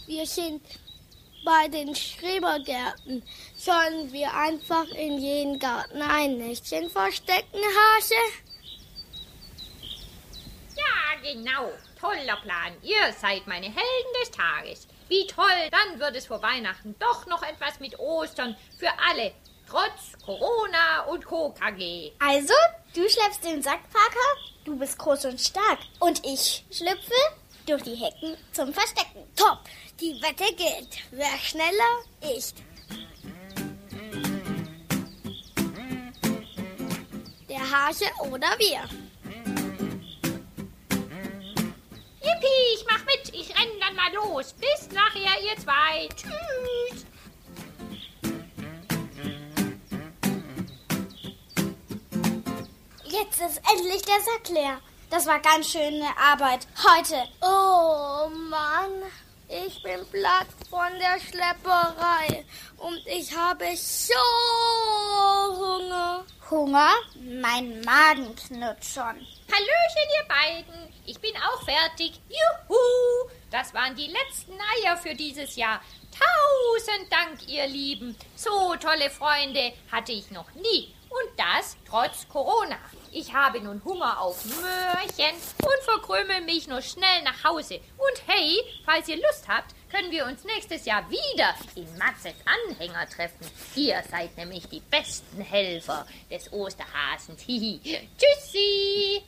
Wir 0.05 0.25
sind 0.27 0.61
bei 1.43 1.67
den 1.69 1.95
Schrebergärten. 1.95 3.23
Sollen 3.55 4.11
wir 4.11 4.31
einfach 4.33 4.87
in 4.89 5.17
jeden 5.17 5.57
Garten 5.57 6.01
ein 6.01 6.37
Nächtchen 6.37 6.89
verstecken, 6.91 7.57
Hase? 7.57 8.13
Ja, 10.75 11.21
genau. 11.23 11.71
Toller 11.99 12.37
Plan. 12.41 12.73
Ihr 12.83 13.13
seid 13.13 13.47
meine 13.47 13.65
Helden 13.67 14.13
des 14.21 14.31
Tages. 14.31 14.87
Wie 15.11 15.27
toll, 15.27 15.69
dann 15.71 15.99
wird 15.99 16.15
es 16.15 16.27
vor 16.27 16.41
Weihnachten 16.41 16.95
doch 16.97 17.25
noch 17.25 17.43
etwas 17.43 17.81
mit 17.81 17.99
Ostern 17.99 18.55
für 18.77 18.87
alle. 19.09 19.33
Trotz 19.67 20.17
Corona 20.25 21.01
und 21.09 21.25
Co. 21.25 21.49
KG. 21.51 22.13
Also, 22.17 22.53
du 22.95 23.09
schleppst 23.09 23.43
den 23.43 23.61
Sack, 23.61 23.81
Parker. 23.91 24.63
Du 24.63 24.79
bist 24.79 24.97
groß 24.97 25.25
und 25.25 25.41
stark. 25.41 25.79
Und 25.99 26.25
ich 26.25 26.63
schlüpfe 26.71 27.11
durch 27.65 27.81
die 27.83 27.95
Hecken 27.95 28.37
zum 28.53 28.73
Verstecken. 28.73 29.27
Top, 29.35 29.59
die 29.99 30.13
Wette 30.21 30.45
gilt. 30.55 30.99
Wer 31.11 31.37
schneller, 31.39 32.05
ich. 32.21 32.53
Der 37.49 37.69
Hase 37.69 38.05
oder 38.29 38.47
wir. 38.59 39.10
Yippie, 42.21 42.75
ich 42.75 42.85
mach 42.89 43.03
mit. 43.05 43.33
Ich 43.33 43.49
renn 43.49 43.79
dann 43.79 43.95
mal 43.95 44.13
los. 44.13 44.53
Bis 44.53 44.89
nachher, 44.91 45.41
ihr 45.43 45.57
zwei. 45.57 46.07
Tschüss. 46.15 47.05
Jetzt 53.05 53.41
ist 53.41 53.61
endlich 53.73 54.01
der 54.03 54.21
Sack 54.21 54.49
leer. 54.49 54.79
Das 55.09 55.25
war 55.25 55.39
ganz 55.39 55.69
schöne 55.69 56.07
Arbeit. 56.17 56.67
Heute. 56.77 57.27
Oh 57.41 58.29
Mann, 58.29 59.03
ich 59.49 59.83
bin 59.83 60.05
platt 60.11 60.47
von 60.69 60.87
der 60.99 61.19
Schlepperei 61.19 62.45
und 62.77 63.05
ich 63.07 63.35
habe 63.35 63.65
so 63.75 64.13
Hunger. 65.57 66.23
Hunger? 66.51 66.91
Mein 67.15 67.79
Magen 67.81 68.35
knurrt 68.35 68.83
schon. 68.83 69.05
Hallöchen, 69.05 70.07
ihr 70.17 70.27
beiden. 70.27 70.93
Ich 71.05 71.17
bin 71.19 71.31
auch 71.37 71.63
fertig. 71.63 72.19
Juhu! 72.27 73.29
Das 73.49 73.73
waren 73.73 73.95
die 73.95 74.07
letzten 74.11 74.53
Eier 74.53 74.97
für 74.97 75.15
dieses 75.15 75.55
Jahr. 75.55 75.81
Tausend 76.11 77.11
Dank, 77.11 77.47
ihr 77.47 77.67
Lieben. 77.67 78.17
So 78.35 78.75
tolle 78.75 79.09
Freunde 79.09 79.71
hatte 79.91 80.11
ich 80.11 80.29
noch 80.31 80.53
nie. 80.55 80.93
Und 81.09 81.39
das 81.39 81.77
trotz 81.87 82.27
Corona. 82.27 82.77
Ich 83.13 83.33
habe 83.33 83.59
nun 83.59 83.83
Hunger 83.83 84.21
auf 84.21 84.45
Möhrchen 84.45 85.35
und 85.61 85.83
verkrümel 85.83 86.41
mich 86.41 86.67
nur 86.69 86.81
schnell 86.81 87.21
nach 87.23 87.43
Hause. 87.43 87.81
Und 87.97 88.21
hey, 88.25 88.57
falls 88.85 89.09
ihr 89.09 89.17
Lust 89.17 89.49
habt, 89.49 89.75
können 89.91 90.11
wir 90.11 90.25
uns 90.25 90.45
nächstes 90.45 90.85
Jahr 90.85 91.03
wieder 91.09 91.53
in 91.75 91.85
Matzes 91.97 92.35
Anhänger 92.45 93.09
treffen. 93.09 93.45
Ihr 93.75 94.01
seid 94.09 94.37
nämlich 94.37 94.69
die 94.69 94.79
besten 94.79 95.41
Helfer 95.41 96.07
des 96.29 96.53
Osterhasens. 96.53 97.41
Hihi. 97.41 97.81
Tschüssi! 98.17 99.23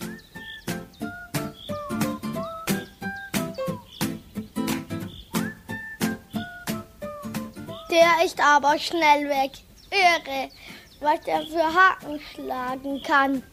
Der 7.92 8.26
ist 8.26 8.40
aber 8.40 8.80
schnell 8.80 9.28
weg. 9.28 9.52
Irre, 9.92 10.50
was 11.02 11.28
er 11.28 11.46
für 11.46 11.74
Haken 11.74 12.20
schlagen 12.34 13.04
kann. 13.04 13.44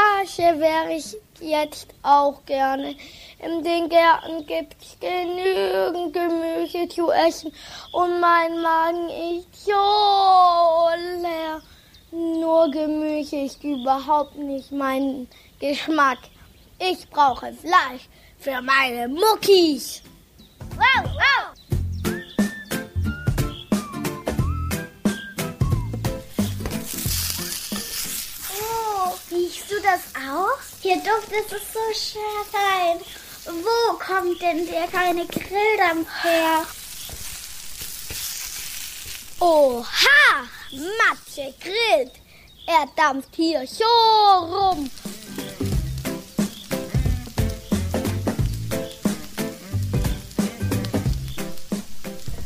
Hasche 0.00 0.58
wäre 0.58 0.94
ich 0.94 1.16
jetzt 1.40 1.88
auch 2.02 2.44
gerne. 2.46 2.94
In 3.38 3.62
den 3.62 3.88
Gärten 3.88 4.46
gibt's 4.46 4.96
genügend 5.00 6.12
Gemüse 6.12 6.88
zu 6.88 7.10
essen 7.10 7.52
und 7.92 8.20
mein 8.20 8.60
Magen 8.60 9.08
ist 9.08 9.64
so 9.64 10.88
leer. 11.22 11.60
Nur 12.12 12.70
Gemüse 12.70 13.36
ist 13.36 13.62
überhaupt 13.62 14.36
nicht 14.36 14.72
mein 14.72 15.28
Geschmack. 15.58 16.18
Ich 16.78 17.08
brauche 17.10 17.52
Fleisch 17.52 18.08
für 18.38 18.60
meine 18.62 19.08
Muckis. 19.08 20.02
Wow, 20.76 21.04
wow. 21.04 21.59
Riechst 29.30 29.70
du 29.70 29.80
das 29.80 30.00
auch? 30.28 30.58
Hier 30.80 30.96
duftet 30.96 31.46
es 31.52 31.72
so 31.72 31.80
schön. 31.94 33.00
Wo 33.46 33.94
kommt 33.98 34.40
denn 34.40 34.66
der 34.66 34.86
kleine 34.88 35.26
Grilldampf 35.26 36.08
her? 36.22 36.66
Oha! 39.40 40.48
Matze 40.72 41.54
grillt. 41.60 42.12
Er 42.66 42.86
dampft 42.94 43.34
hier 43.34 43.66
so 43.66 43.84
rum. 43.84 44.90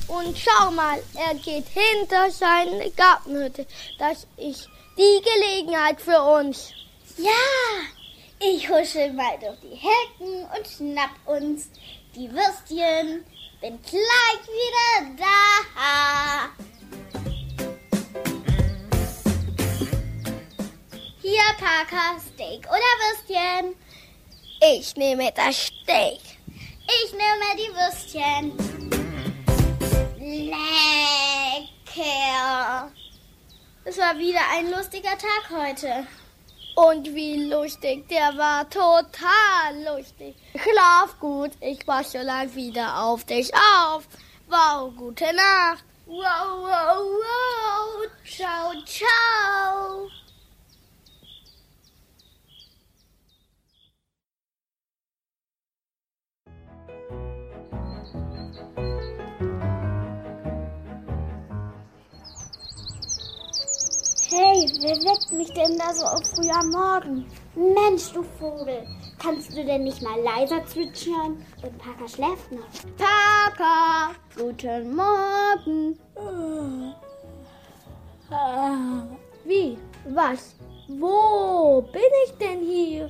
Und 0.07 0.39
schau 0.39 0.71
mal, 0.71 1.03
er 1.15 1.35
geht 1.35 1.67
hinter 1.69 2.31
seine 2.31 2.91
Gartenhütte. 2.93 3.67
Das 3.99 4.27
ist 4.37 4.71
die 4.97 5.21
Gelegenheit 5.23 6.01
für 6.01 6.21
uns. 6.21 6.73
Ja, 7.17 7.31
ich 8.41 8.69
huschel 8.69 9.13
mal 9.13 9.39
durch 9.39 9.59
die 9.61 9.77
Hecken 9.77 10.45
und 10.57 10.67
schnapp 10.67 11.11
uns 11.27 11.71
die 12.15 12.31
Würstchen. 12.31 13.25
Bin 13.61 13.81
gleich 13.83 14.47
wieder 14.47 15.17
da. 15.17 16.51
Hier, 21.23 21.55
Parker, 21.59 22.21
Steak 22.21 22.67
oder 22.67 22.93
Würstchen? 23.01 23.75
Ich 24.61 24.95
nehme 24.97 25.33
das 25.35 25.67
Steak. 25.67 26.21
Ich 26.87 27.13
nehme 27.13 27.57
die 27.57 27.73
Würstchen. 27.75 28.53
Lecker. 31.95 32.93
Es 33.87 33.99
war 33.99 34.19
wieder 34.19 34.41
ein 34.55 34.71
lustiger 34.71 35.11
Tag 35.11 35.51
heute. 35.51 36.07
Und 36.75 37.15
wie 37.15 37.45
lustig, 37.45 38.09
der 38.09 38.37
war 38.37 38.69
total 38.71 39.85
lustig. 39.85 40.35
Schlaf 40.57 41.21
gut, 41.21 41.51
ich 41.61 41.85
passe 41.85 42.23
lang 42.23 42.55
wieder 42.55 43.03
auf 43.03 43.25
dich 43.25 43.53
auf. 43.55 44.09
Wow, 44.49 44.91
gute 44.97 45.27
Nacht. 45.35 45.85
Wow, 46.07 46.63
wow, 46.63 46.99
wow. 46.99 48.09
Ciao, 48.25 48.73
ciao. 48.87 50.09
Hey, 64.37 64.67
wer 64.81 64.97
weckt 64.97 65.31
mich 65.31 65.53
denn 65.53 65.79
da 65.79 65.95
so 65.95 66.07
früh 66.35 66.51
am 66.51 66.71
Morgen? 66.73 67.25
Mensch, 67.55 68.11
du 68.13 68.25
Vogel, 68.37 68.85
kannst 69.17 69.57
du 69.57 69.65
denn 69.65 69.85
nicht 69.85 70.03
mal 70.03 70.21
leiser 70.21 70.67
zwitschern? 70.67 71.41
Und 71.63 71.79
Parker 71.79 72.09
schläft 72.09 72.51
noch. 72.51 72.67
Parker, 72.99 74.17
guten 74.37 74.97
Morgen. 74.97 75.97
Ah, 78.29 79.07
Wie? 79.45 79.79
Was? 80.09 80.57
Wo 80.89 81.81
bin 81.93 82.03
ich 82.27 82.33
denn 82.37 82.59
hier? 82.59 83.09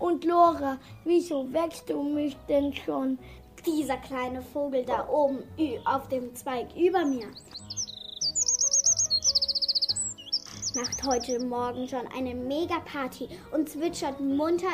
Und 0.00 0.24
Lora, 0.24 0.78
wieso 1.04 1.52
wächst 1.52 1.88
du 1.88 2.02
mich 2.02 2.36
denn 2.48 2.74
schon? 2.74 3.18
Dieser 3.66 3.96
kleine 3.98 4.42
Vogel 4.42 4.84
da 4.84 5.08
oben 5.08 5.42
auf 5.84 6.08
dem 6.08 6.34
Zweig 6.34 6.74
über 6.76 7.04
mir 7.04 7.26
macht 10.74 11.04
heute 11.04 11.40
Morgen 11.40 11.88
schon 11.88 12.06
eine 12.16 12.34
Mega-Party 12.34 13.28
und 13.52 13.68
zwitschert 13.68 14.20
munter 14.20 14.68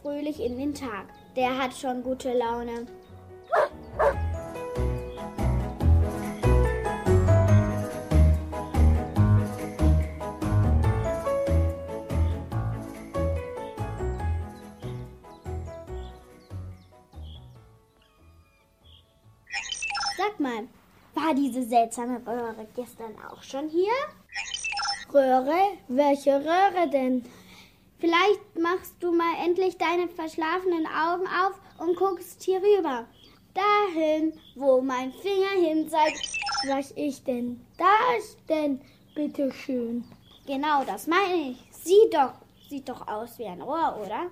fröhlich 0.00 0.40
in 0.40 0.56
den 0.56 0.74
Tag. 0.74 1.06
Der 1.36 1.58
hat 1.58 1.74
schon 1.74 2.02
gute 2.02 2.32
Laune. 2.32 2.86
Diese 21.60 21.68
seltsame 21.68 22.20
Röhre 22.26 22.66
gestern 22.74 23.14
auch 23.30 23.42
schon 23.42 23.68
hier? 23.68 23.92
Röhre? 25.12 25.76
Welche 25.88 26.32
Röhre 26.32 26.88
denn? 26.90 27.24
Vielleicht 27.98 28.58
machst 28.58 28.94
du 29.00 29.12
mal 29.12 29.34
endlich 29.44 29.76
deine 29.76 30.08
verschlafenen 30.08 30.86
Augen 30.86 31.26
auf 31.26 31.60
und 31.78 31.96
guckst 31.96 32.42
hier 32.42 32.62
rüber. 32.62 33.04
Dahin, 33.52 34.32
wo 34.54 34.80
mein 34.80 35.12
Finger 35.12 35.50
hin 35.60 35.88
zeigt. 35.90 36.38
Was 36.68 36.92
ist 36.92 37.26
denn 37.26 37.60
das 37.76 38.36
denn? 38.48 38.80
Bitte. 39.14 39.52
Genau, 40.46 40.84
das 40.84 41.06
meine 41.06 41.50
ich. 41.50 41.58
Sieh 41.72 42.08
doch, 42.10 42.32
sieht 42.68 42.88
doch 42.88 43.06
aus 43.06 43.38
wie 43.38 43.46
ein 43.46 43.60
Rohr, 43.60 43.98
oder? 44.02 44.30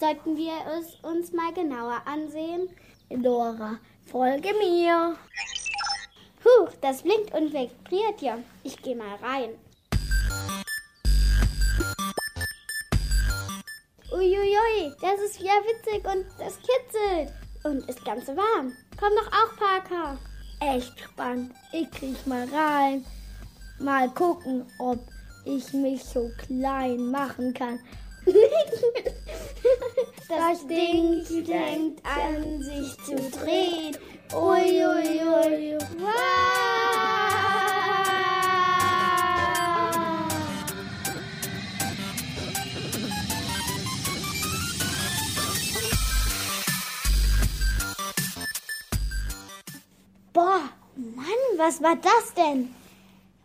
Sollten 0.00 0.36
wir 0.36 0.54
es 0.78 0.94
uns 1.02 1.32
mal 1.32 1.52
genauer 1.52 2.00
ansehen? 2.06 2.68
Lora, 3.10 3.78
folge 4.06 4.54
mir. 4.54 5.16
Huch, 6.48 6.70
das 6.80 7.02
blinkt 7.02 7.34
und 7.34 7.52
vibriert 7.52 8.20
ja. 8.20 8.38
Ich 8.62 8.80
gehe 8.80 8.96
mal 8.96 9.16
rein. 9.16 9.50
Uiuiui, 14.12 14.94
das 15.00 15.20
ist 15.20 15.40
ja 15.40 15.52
witzig 15.66 16.04
und 16.06 16.24
das 16.38 16.58
kitzelt. 16.58 17.32
und 17.64 17.88
ist 17.88 18.04
ganz 18.04 18.28
warm. 18.28 18.72
Komm 18.98 19.10
doch 19.16 19.26
auch, 19.32 19.56
Parker. 19.56 20.18
Echt 20.60 20.98
spannend. 21.00 21.52
Ich 21.72 21.90
krieg 21.90 22.26
mal 22.26 22.48
rein. 22.48 23.04
Mal 23.80 24.08
gucken, 24.10 24.64
ob 24.78 25.00
ich 25.44 25.72
mich 25.72 26.04
so 26.04 26.30
klein 26.46 27.10
machen 27.10 27.52
kann. 27.52 27.80
Das 30.28 30.66
Ding 30.66 31.24
denkt 31.44 32.02
an 32.04 32.62
sich 32.62 32.96
zu 33.04 33.16
drehen. 33.30 33.96
Uiuiui. 34.34 35.22
Ui, 35.24 35.74
ui. 35.74 35.78
Boah, 50.34 50.60
Mann, 50.94 51.26
was 51.56 51.82
war 51.82 51.96
das 51.96 52.34
denn? 52.34 52.74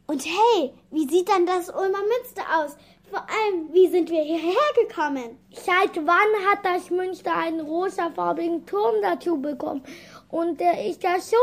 Und 0.05 0.25
hey, 0.25 0.73
wie 0.91 1.07
sieht 1.07 1.29
dann 1.29 1.45
das 1.45 1.69
Ulmer 1.69 2.01
Münster 2.01 2.43
aus? 2.57 2.75
Vor 3.13 3.27
allem, 3.29 3.71
wie 3.71 3.87
sind 3.89 4.09
wir 4.09 4.23
hierher 4.23 4.87
gekommen? 4.87 5.37
Seit 5.51 5.95
wann 5.97 6.49
hat 6.49 6.65
das 6.65 6.89
Münster 6.89 7.35
einen 7.35 7.59
rosafarbigen 7.59 8.65
Turm 8.65 8.95
dazu 9.03 9.39
bekommen? 9.39 9.83
Und 10.29 10.59
der 10.59 10.83
ist 10.83 11.03
ja 11.03 11.19
so 11.19 11.37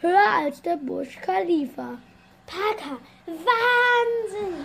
höher 0.00 0.30
als 0.38 0.62
der 0.62 0.78
Burj 0.78 1.20
Khalifa. 1.20 1.98
Parker, 2.46 2.96
Wahnsinn! 3.26 4.64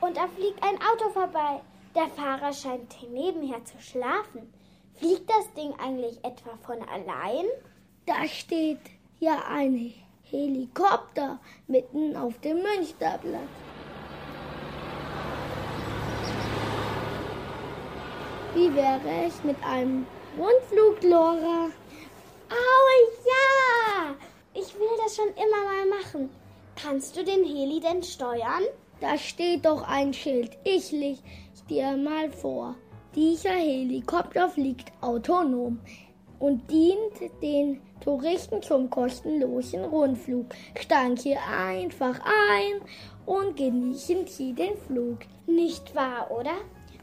Und 0.00 0.16
da 0.16 0.28
fliegt 0.28 0.62
ein 0.62 0.76
Auto 0.76 1.10
vorbei. 1.10 1.62
Der 1.96 2.06
Fahrer 2.10 2.52
scheint 2.52 2.94
nebenher 3.10 3.64
zu 3.64 3.76
schlafen. 3.80 4.54
Fliegt 4.94 5.28
das 5.28 5.52
Ding 5.54 5.74
eigentlich 5.80 6.24
etwa 6.24 6.56
von 6.64 6.80
allein? 6.88 7.46
Da 8.06 8.28
steht 8.28 8.82
ja 9.18 9.42
ein 9.48 9.92
Helikopter 10.34 11.38
mitten 11.68 12.16
auf 12.16 12.38
dem 12.40 12.60
Münsterplatz. 12.60 13.40
Wie 18.54 18.74
wäre 18.74 19.26
es 19.26 19.44
mit 19.44 19.56
einem 19.64 20.06
Rundflug, 20.36 21.02
Lora? 21.04 21.70
Oh 22.50 23.24
ja! 23.26 24.14
Ich 24.54 24.74
will 24.74 24.96
das 25.02 25.14
schon 25.14 25.28
immer 25.28 25.64
mal 25.64 26.00
machen. 26.00 26.30
Kannst 26.80 27.16
du 27.16 27.24
den 27.24 27.44
Heli 27.44 27.78
denn 27.80 28.02
steuern? 28.02 28.64
Da 29.00 29.16
steht 29.16 29.64
doch 29.64 29.82
ein 29.86 30.12
Schild. 30.12 30.58
Ich 30.64 30.90
leg 30.90 31.18
dir 31.68 31.96
mal 31.96 32.30
vor. 32.30 32.74
Dieser 33.14 33.54
Helikopter 33.54 34.48
fliegt 34.48 34.92
autonom 35.00 35.78
und 36.38 36.70
dient 36.70 37.42
den 37.42 37.80
Touristen 38.00 38.62
zum 38.62 38.90
kostenlosen 38.90 39.84
Rundflug. 39.84 40.46
Steigen 40.78 41.16
hier 41.16 41.38
einfach 41.42 42.20
ein 42.20 42.80
und 43.26 43.56
genießen 43.56 44.26
Sie 44.26 44.52
den 44.52 44.76
Flug. 44.76 45.20
Nicht 45.46 45.94
wahr, 45.94 46.30
oder? 46.30 46.56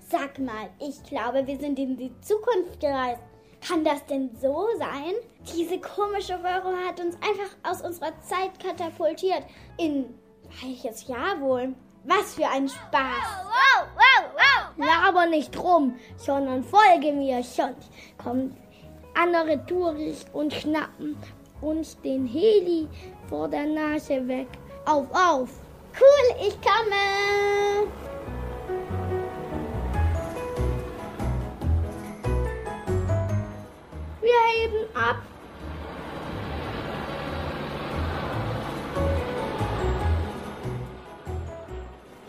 Sag 0.09 0.39
mal, 0.39 0.69
ich 0.79 1.01
glaube, 1.03 1.47
wir 1.47 1.57
sind 1.57 1.79
in 1.79 1.97
die 1.97 2.11
Zukunft 2.21 2.79
gereist. 2.79 3.21
Kann 3.65 3.84
das 3.84 4.05
denn 4.07 4.32
so 4.41 4.67
sein? 4.77 5.13
Diese 5.55 5.79
komische 5.79 6.34
Röhre 6.34 6.75
hat 6.88 6.99
uns 6.99 7.15
einfach 7.15 7.55
aus 7.63 7.82
unserer 7.82 8.19
Zeit 8.21 8.59
katapultiert. 8.59 9.43
In 9.77 10.13
welches 10.61 11.07
Jahr 11.07 11.39
wohl? 11.39 11.73
Was 12.03 12.34
für 12.34 12.47
ein 12.47 12.67
Spaß! 12.67 13.45
Wow, 13.45 13.88
wow, 13.95 14.32
wow, 14.34 14.86
Laber 14.86 15.27
nicht 15.27 15.57
rum, 15.61 15.95
sondern 16.17 16.63
folge 16.63 17.13
mir, 17.13 17.43
sonst 17.43 17.91
kommen 18.17 18.57
andere 19.14 19.66
Touristen 19.66 20.32
und 20.34 20.53
schnappen 20.53 21.18
uns 21.62 21.99
den 22.01 22.26
Heli 22.26 22.88
vor 23.30 23.47
der 23.47 23.66
Nase 23.66 24.28
weg. 24.28 24.47
Auf, 24.86 25.05
auf! 25.12 25.49
Cool, 25.99 26.47
ich 26.47 26.57
komme! 26.62 27.88
Wir 34.22 34.41
heben 34.53 34.95
ab. 34.95 35.18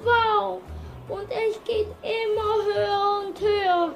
Wow! 0.03 0.61
Und 1.09 1.30
es 1.30 1.62
geht 1.64 1.87
immer 2.03 2.64
höher 2.66 3.26
und 3.26 3.41
höher. 3.41 3.95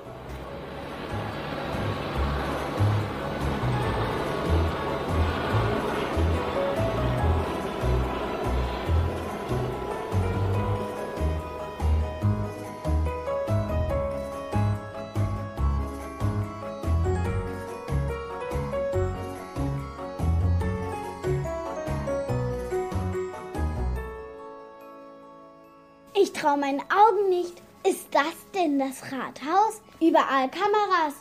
Traue 26.37 26.59
meinen 26.59 26.81
Augen 26.81 27.29
nicht. 27.29 27.63
Ist 27.89 28.09
das 28.13 28.35
denn 28.55 28.79
das 28.79 29.03
Rathaus? 29.13 29.81
Überall 30.01 30.51
Kameras. 30.51 31.15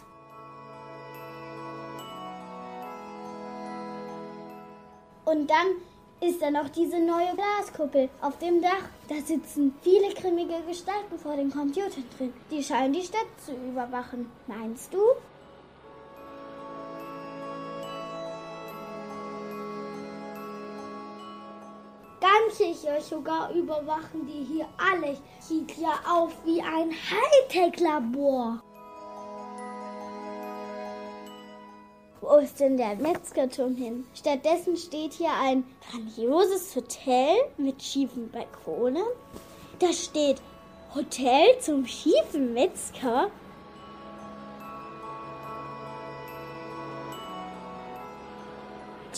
Und 5.26 5.50
dann 5.50 5.68
ist 6.22 6.42
da 6.42 6.52
noch 6.52 6.70
diese 6.70 7.00
neue 7.00 7.34
Glaskuppel 7.36 8.10
auf 8.22 8.38
dem 8.40 8.62
Dach. 8.62 8.90
Da 9.10 9.16
sitzen 9.16 9.76
viele 9.82 10.14
grimmige 10.14 10.62
Gestalten 10.68 11.18
vor 11.18 11.36
den 11.36 11.52
Computern 11.52 12.04
drin. 12.18 12.34
Die 12.52 12.64
scheinen 12.64 12.94
die 12.94 13.02
Stadt 13.04 13.28
zu 13.46 13.52
überwachen. 13.54 14.32
Meinst 14.48 14.94
du? 14.94 15.00
Ganz 22.46 22.58
sicher 22.58 23.02
sogar 23.02 23.52
überwachen 23.54 24.28
die 24.28 24.44
hier 24.44 24.68
alles. 24.78 25.18
Sieht 25.40 25.78
ja 25.78 26.00
aus 26.08 26.32
wie 26.44 26.62
ein 26.62 26.92
Hightech-Labor. 26.92 28.62
Wo 32.22 32.36
ist 32.38 32.60
denn 32.60 32.78
der 32.78 32.96
Metzgerturm 32.96 33.76
hin? 33.76 34.06
Stattdessen 34.14 34.78
steht 34.78 35.14
hier 35.14 35.32
ein 35.42 35.64
grandioses 35.90 36.76
Hotel 36.76 37.36
mit 37.58 37.82
schiefen 37.82 38.30
Balkonen. 38.30 39.06
Da 39.80 39.92
steht 39.92 40.40
Hotel 40.94 41.60
zum 41.62 41.88
schiefen 41.88 42.54
Metzger. 42.54 43.32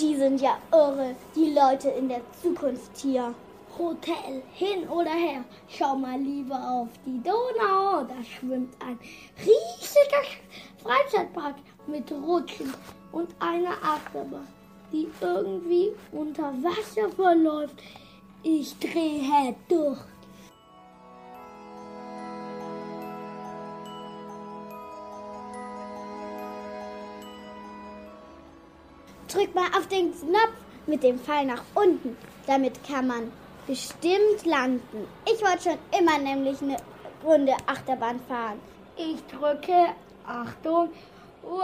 Die 0.08 0.16
sind 0.16 0.40
ja 0.40 0.58
irre, 0.72 1.16
die 1.36 1.54
Leute 1.54 1.90
in 1.90 2.08
der 2.08 2.22
Zukunft 2.42 2.96
hier. 2.96 3.34
Hotel, 3.78 4.42
hin 4.54 4.88
oder 4.88 5.12
her. 5.12 5.44
Schau 5.68 5.98
mal 5.98 6.18
lieber 6.18 6.56
auf 6.56 6.88
die 7.06 7.22
Donau. 7.22 8.06
Da 8.06 8.16
schwimmt 8.24 8.74
ein 8.82 8.98
riesiger 9.38 10.24
Freizeitpark 10.82 11.56
mit 11.88 12.10
Rutschen 12.10 12.74
und 13.12 13.36
einer 13.40 13.74
Achterbahn, 13.84 14.48
die 14.94 15.10
irgendwie 15.20 15.92
unter 16.14 16.54
Wasser 16.64 17.10
verläuft. 17.10 17.76
Ich 18.44 18.80
drehe 18.80 19.56
durch. 19.68 20.00
Drück 29.28 29.54
mal 29.54 29.68
auf 29.78 29.88
den 29.88 30.14
Knopf 30.18 30.54
mit 30.86 31.04
dem 31.04 31.20
Pfeil 31.20 31.46
nach 31.46 31.64
unten. 31.76 32.16
Damit 32.46 32.82
kann 32.88 33.08
man 33.08 33.32
bestimmt 33.68 34.46
landen. 34.46 35.06
Ich 35.26 35.42
wollte 35.42 35.64
schon 35.64 36.00
immer 36.00 36.18
nämlich 36.18 36.62
eine 36.62 36.78
Runde 37.24 37.54
Achterbahn 37.66 38.22
fahren. 38.28 38.60
Ich 38.96 39.22
drücke, 39.28 39.88
Achtung, 40.26 40.90
wow! 41.44 41.62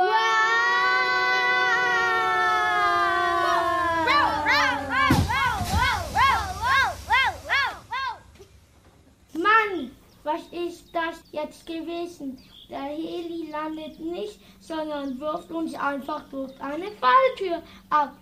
Mann, 9.34 9.92
was 10.24 10.42
ist 10.52 10.94
das 10.94 11.24
jetzt 11.32 11.66
gewesen? 11.66 12.38
Der 12.74 12.86
Heli 12.86 13.52
landet 13.52 14.00
nicht, 14.00 14.40
sondern 14.60 15.20
wirft 15.20 15.52
uns 15.52 15.76
einfach 15.76 16.28
durch 16.30 16.60
eine 16.60 16.88
Falltür 16.94 17.62
ab. 17.92 18.14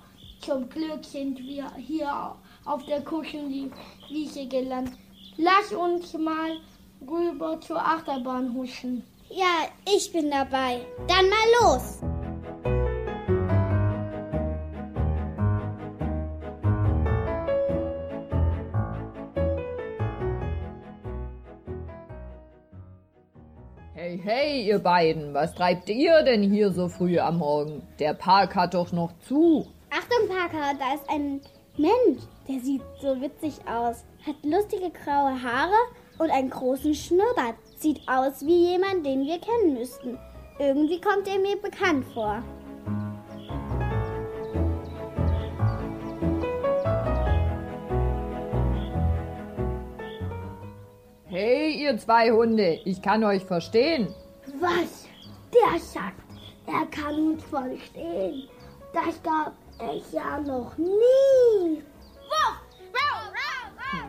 Zum 0.42 0.68
Glück 0.68 1.06
sind 1.06 1.40
wir 1.40 1.72
hier 1.78 2.36
auf 2.66 2.86
der 2.86 3.02
Kuschelwiese 3.02 4.48
gelandet. 4.50 4.96
Lass 5.38 5.72
uns 5.72 6.12
mal 6.16 6.58
rüber 7.00 7.62
zur 7.62 7.80
Achterbahn 7.80 8.54
huschen. 8.54 9.06
Ja, 9.30 9.70
ich 9.86 10.12
bin 10.12 10.30
dabei. 10.30 10.86
Dann 11.08 11.30
mal 11.30 11.48
los. 11.62 12.21
Hey, 24.62 24.68
ihr 24.68 24.78
beiden, 24.78 25.34
was 25.34 25.56
treibt 25.56 25.90
ihr 25.90 26.22
denn 26.22 26.44
hier 26.44 26.72
so 26.72 26.88
früh 26.88 27.18
am 27.18 27.40
Morgen? 27.40 27.82
Der 27.98 28.14
Park 28.14 28.54
hat 28.54 28.76
doch 28.76 28.92
noch 28.92 29.12
zu. 29.28 29.66
Achtung, 29.90 30.30
Parker, 30.30 30.78
da 30.78 30.94
ist 30.94 31.10
ein 31.10 31.42
Mensch. 31.78 32.22
Der 32.48 32.60
sieht 32.60 32.84
so 33.02 33.20
witzig 33.20 33.56
aus. 33.68 34.06
Hat 34.24 34.36
lustige 34.44 34.92
graue 34.92 35.42
Haare 35.42 35.74
und 36.20 36.30
einen 36.30 36.52
großen 36.52 36.94
Schnurrbart. 36.94 37.56
Sieht 37.76 38.02
aus 38.08 38.46
wie 38.46 38.70
jemand, 38.70 39.04
den 39.04 39.26
wir 39.26 39.40
kennen 39.40 39.74
müssten. 39.74 40.20
Irgendwie 40.60 41.02
kommt 41.02 41.28
er 41.28 41.40
mir 41.40 41.60
bekannt 41.60 42.06
vor. 42.14 42.44
Hey, 51.26 51.82
ihr 51.82 51.98
zwei 51.98 52.30
Hunde, 52.30 52.80
ich 52.86 53.02
kann 53.02 53.24
euch 53.24 53.44
verstehen. 53.44 54.14
Was? 54.62 55.08
Der 55.52 55.80
sagt, 55.80 56.22
er 56.68 56.86
kann 56.92 57.16
uns 57.16 57.44
verstehen. 57.46 58.48
Das 58.94 59.22
gab 59.24 59.54
es 59.80 60.12
ja 60.12 60.40
noch 60.40 60.78
nie. 60.78 61.82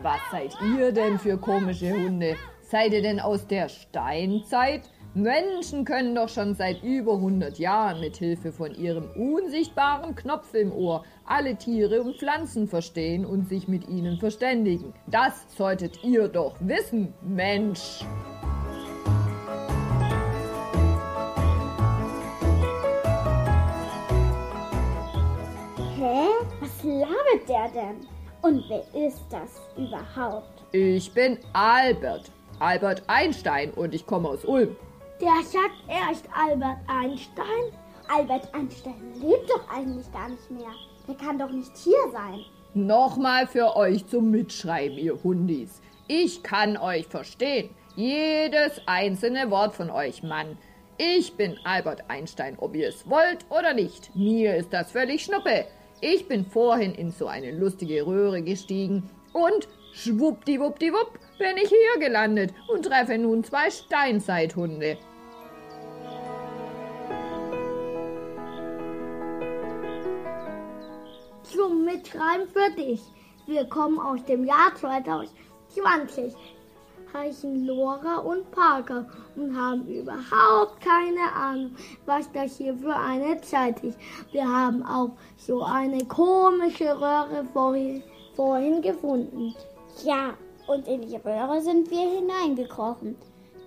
Was 0.03 0.19
seid 0.31 0.53
ihr 0.61 0.91
denn 0.91 1.17
für 1.17 1.37
komische 1.37 1.91
Hunde? 1.91 2.35
Seid 2.61 2.93
ihr 2.93 3.01
denn 3.01 3.19
aus 3.19 3.47
der 3.47 3.67
Steinzeit? 3.67 4.83
Menschen 5.15 5.85
können 5.85 6.13
doch 6.13 6.29
schon 6.29 6.53
seit 6.53 6.83
über 6.83 7.13
100 7.13 7.57
Jahren 7.57 7.99
mit 7.99 8.17
Hilfe 8.17 8.51
von 8.51 8.75
ihrem 8.75 9.09
unsichtbaren 9.11 10.15
Knopf 10.15 10.53
im 10.53 10.71
Ohr 10.71 11.03
alle 11.25 11.55
Tiere 11.55 12.01
und 12.03 12.17
Pflanzen 12.17 12.67
verstehen 12.67 13.25
und 13.25 13.49
sich 13.49 13.67
mit 13.67 13.87
ihnen 13.87 14.19
verständigen. 14.19 14.93
Das 15.07 15.45
solltet 15.55 16.03
ihr 16.03 16.27
doch 16.27 16.55
wissen, 16.59 17.13
Mensch. 17.21 18.03
Hä? 26.03 26.27
Was 26.59 26.83
labert 26.83 27.47
der 27.47 27.69
denn? 27.69 28.05
Und 28.41 28.65
wer 28.67 29.07
ist 29.07 29.23
das 29.29 29.61
überhaupt? 29.77 30.61
Ich 30.73 31.13
bin 31.13 31.37
Albert, 31.53 32.29
Albert 32.59 33.03
Einstein 33.07 33.71
und 33.71 33.95
ich 33.95 34.05
komme 34.05 34.27
aus 34.27 34.43
Ulm. 34.43 34.75
Der 35.21 35.41
sagt, 35.45 35.77
er 35.87 36.11
ist 36.11 36.25
Albert 36.35 36.79
Einstein. 36.87 37.71
Albert 38.13 38.53
Einstein 38.53 39.13
lebt 39.21 39.49
doch 39.49 39.65
eigentlich 39.73 40.11
gar 40.11 40.27
nicht 40.27 40.51
mehr. 40.51 40.73
Der 41.07 41.15
kann 41.15 41.39
doch 41.39 41.51
nicht 41.51 41.71
hier 41.77 42.11
sein. 42.11 42.41
Nochmal 42.73 43.47
für 43.47 43.77
euch 43.77 44.05
zum 44.07 44.29
Mitschreiben, 44.29 44.97
ihr 44.97 45.23
Hundis. 45.23 45.81
Ich 46.09 46.43
kann 46.43 46.75
euch 46.75 47.07
verstehen. 47.07 47.69
Jedes 47.95 48.81
einzelne 48.87 49.49
Wort 49.49 49.73
von 49.73 49.89
euch, 49.89 50.21
Mann. 50.21 50.57
Ich 50.97 51.37
bin 51.37 51.57
Albert 51.63 52.03
Einstein, 52.09 52.57
ob 52.59 52.75
ihr 52.75 52.89
es 52.89 53.09
wollt 53.09 53.45
oder 53.49 53.73
nicht. 53.73 54.13
Mir 54.17 54.57
ist 54.57 54.73
das 54.73 54.91
völlig 54.91 55.23
schnuppe. 55.23 55.65
Ich 56.05 56.27
bin 56.27 56.45
vorhin 56.45 56.93
in 56.95 57.11
so 57.11 57.27
eine 57.27 57.51
lustige 57.51 58.05
Röhre 58.05 58.41
gestiegen 58.41 59.09
und 59.31 59.69
schwuppdiwuppdiwupp 59.93 61.17
bin 61.39 61.55
ich 61.55 61.69
hier 61.69 62.05
gelandet 62.05 62.53
und 62.67 62.83
treffe 62.83 63.17
nun 63.17 63.41
zwei 63.45 63.71
Steinzeithunde. 63.71 64.97
Zum 71.43 71.85
Mitschreiben 71.85 72.49
für 72.49 72.75
dich. 72.75 72.99
Wir 73.47 73.63
kommen 73.63 73.97
aus 73.97 74.25
dem 74.25 74.43
Jahr 74.43 74.75
2020, 74.75 76.33
heißen 77.13 77.65
Laura 77.65 78.17
und 78.17 78.49
Parker 78.51 79.05
und 79.35 79.55
haben 79.55 79.87
überhaupt 79.87 80.81
keine 80.81 81.31
Ahnung, 81.35 81.75
was 82.05 82.31
das 82.31 82.57
hier 82.57 82.75
für 82.75 82.95
eine 82.95 83.39
Zeit 83.41 83.83
ist. 83.83 83.97
Wir 84.31 84.47
haben 84.47 84.83
auch 84.83 85.11
so 85.37 85.63
eine 85.63 86.03
komische 86.05 86.99
Röhre 86.99 87.45
vorhin, 87.53 88.03
vorhin 88.35 88.81
gefunden. 88.81 89.53
Ja, 90.03 90.33
und 90.67 90.87
in 90.87 91.01
die 91.01 91.17
Röhre 91.17 91.61
sind 91.61 91.89
wir 91.89 92.09
hineingekrochen. 92.09 93.15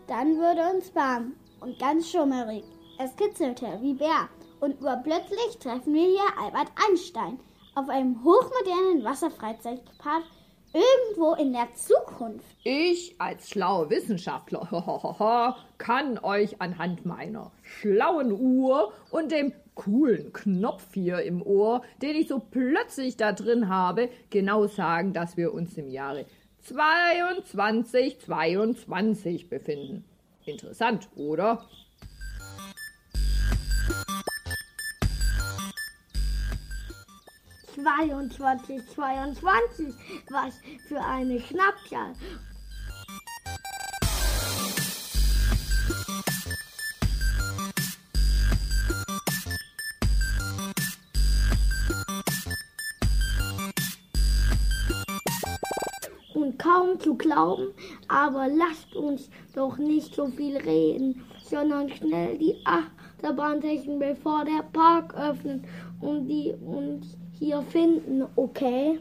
Dann 0.07 0.37
wurde 0.39 0.71
uns 0.75 0.95
warm 0.95 1.35
und 1.61 1.79
ganz 1.79 2.11
schummerig. 2.11 2.65
Es 2.99 3.15
kitzelte 3.17 3.79
wie 3.81 3.95
Bär. 3.95 4.29
Und 4.61 4.81
urplötzlich 4.83 5.59
treffen 5.61 5.93
wir 5.93 6.07
hier 6.07 6.43
Albert 6.43 6.73
Einstein 6.89 7.39
auf 7.75 7.91
einem 7.91 8.25
hochmodernen 8.25 9.05
Wasserfreizeitpark 9.05 10.25
irgendwo 10.73 11.35
in 11.35 11.53
der 11.53 11.69
Zukunft. 11.75 12.47
Ich 12.65 13.15
als 13.19 13.51
schlauer 13.51 13.91
Wissenschaftler 13.91 15.57
kann 15.79 16.19
euch 16.19 16.61
anhand 16.61 17.07
meiner 17.07 17.53
schlauen 17.63 18.33
Uhr 18.33 18.93
und 19.11 19.33
dem 19.33 19.53
coolen 19.75 20.33
Knopf 20.33 20.95
hier 20.95 21.23
im 21.23 21.43
Ohr, 21.43 21.83
den 22.03 22.15
ich 22.17 22.29
so 22.29 22.39
plötzlich 22.39 23.17
da 23.17 23.33
drin 23.33 23.69
habe, 23.69 24.11
genau 24.31 24.67
sagen, 24.67 25.13
dass 25.13 25.37
wir 25.37 25.53
uns 25.55 25.77
im 25.77 25.91
Jahre 25.91 26.27
2222 26.63 29.49
befinden. 29.49 30.05
Interessant, 30.45 31.09
oder? 31.17 31.67
Zweiundzwanzig, 37.77 38.81
zweiundzwanzig. 38.89 39.95
Was 40.31 40.55
für 40.89 40.99
eine 40.99 41.39
Schnappzahl. 41.39 42.15
Und 56.35 56.59
kaum 56.59 56.99
zu 56.99 57.15
glauben, 57.15 57.75
aber 58.09 58.49
lasst 58.49 58.97
uns 58.97 59.29
doch 59.55 59.77
nicht 59.77 60.15
so 60.15 60.29
viel 60.29 60.57
reden, 60.57 61.23
sondern 61.45 61.91
schnell 61.91 62.39
die 62.39 62.57
Achterbahn 62.65 63.61
testen, 63.61 63.99
bevor 63.99 64.47
der 64.47 64.63
Park 64.73 65.15
öffnet 65.15 65.65
und 66.01 66.27
die 66.27 66.55
uns 66.63 67.19
hier 67.39 67.63
finden, 67.63 68.25
okay? 68.37 68.99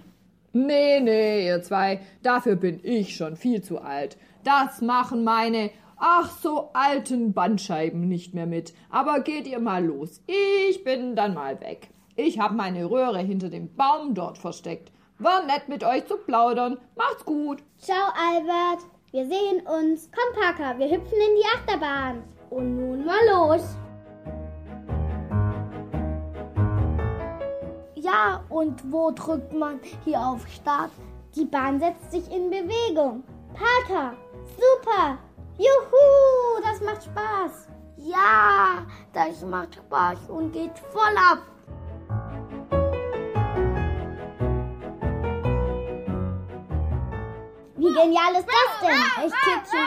Nee, 0.53 0.99
nee, 1.01 1.47
ihr 1.47 1.61
zwei, 1.63 1.99
dafür 2.23 2.55
bin 2.55 2.79
ich 2.83 3.15
schon 3.15 3.35
viel 3.35 3.61
zu 3.61 3.81
alt. 3.81 4.17
Das 4.43 4.81
machen 4.81 5.23
meine, 5.23 5.69
ach 5.97 6.31
so 6.39 6.69
alten 6.73 7.33
Bandscheiben 7.33 8.07
nicht 8.07 8.33
mehr 8.33 8.45
mit. 8.45 8.73
Aber 8.89 9.19
geht 9.19 9.47
ihr 9.47 9.59
mal 9.59 9.85
los. 9.85 10.21
Ich 10.27 10.83
bin 10.83 11.15
dann 11.15 11.33
mal 11.33 11.59
weg. 11.61 11.89
Ich 12.15 12.39
hab 12.39 12.53
meine 12.53 12.89
Röhre 12.89 13.19
hinter 13.19 13.49
dem 13.49 13.73
Baum 13.75 14.13
dort 14.13 14.37
versteckt. 14.37 14.91
War 15.17 15.45
nett 15.45 15.67
mit 15.67 15.83
euch 15.83 16.05
zu 16.05 16.17
plaudern. 16.17 16.77
Macht's 16.95 17.25
gut. 17.25 17.63
Ciao, 17.77 18.11
Albert. 18.15 18.85
Wir 19.11 19.25
sehen 19.25 19.61
uns. 19.65 20.09
Komm, 20.11 20.41
Parker, 20.41 20.77
wir 20.79 20.87
hüpfen 20.87 21.17
in 21.17 21.35
die 21.35 21.45
Achterbahn. 21.57 22.23
Und 22.49 22.77
nun 22.77 23.05
mal 23.05 23.19
los. 23.29 23.77
Ja, 28.05 28.43
und 28.49 28.91
wo 28.91 29.09
drückt 29.09 29.51
man 29.51 29.79
hier 30.03 30.19
auf 30.19 30.47
Start? 30.47 30.91
Die 31.33 31.45
Bahn 31.45 31.79
setzt 31.79 32.11
sich 32.11 32.31
in 32.31 32.51
Bewegung. 32.51 33.23
Parker, 33.55 34.13
super. 34.45 35.17
Juhu, 35.57 36.61
das 36.61 36.81
macht 36.81 37.03
Spaß. 37.03 37.67
Ja, 37.97 38.85
das 39.11 39.41
macht 39.41 39.73
Spaß 39.73 40.29
und 40.29 40.51
geht 40.51 40.77
voll 40.77 41.17
ab. 41.17 41.39
Wie 47.75 47.91
genial 47.91 48.33
ist 48.33 48.47
das 48.47 48.79
denn? 48.81 49.25
Ich 49.25 49.33
kitzle 49.33 49.79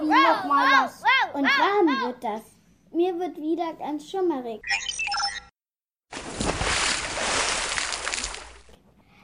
wie 0.00 0.06
noch 0.06 0.44
mal 0.44 0.64
was. 0.84 1.02
Und 1.32 1.42
warm 1.42 2.06
wird 2.06 2.22
das. 2.22 2.42
Mir 2.92 3.18
wird 3.18 3.36
wieder 3.36 3.72
ganz 3.74 4.08
schummerig. 4.08 4.62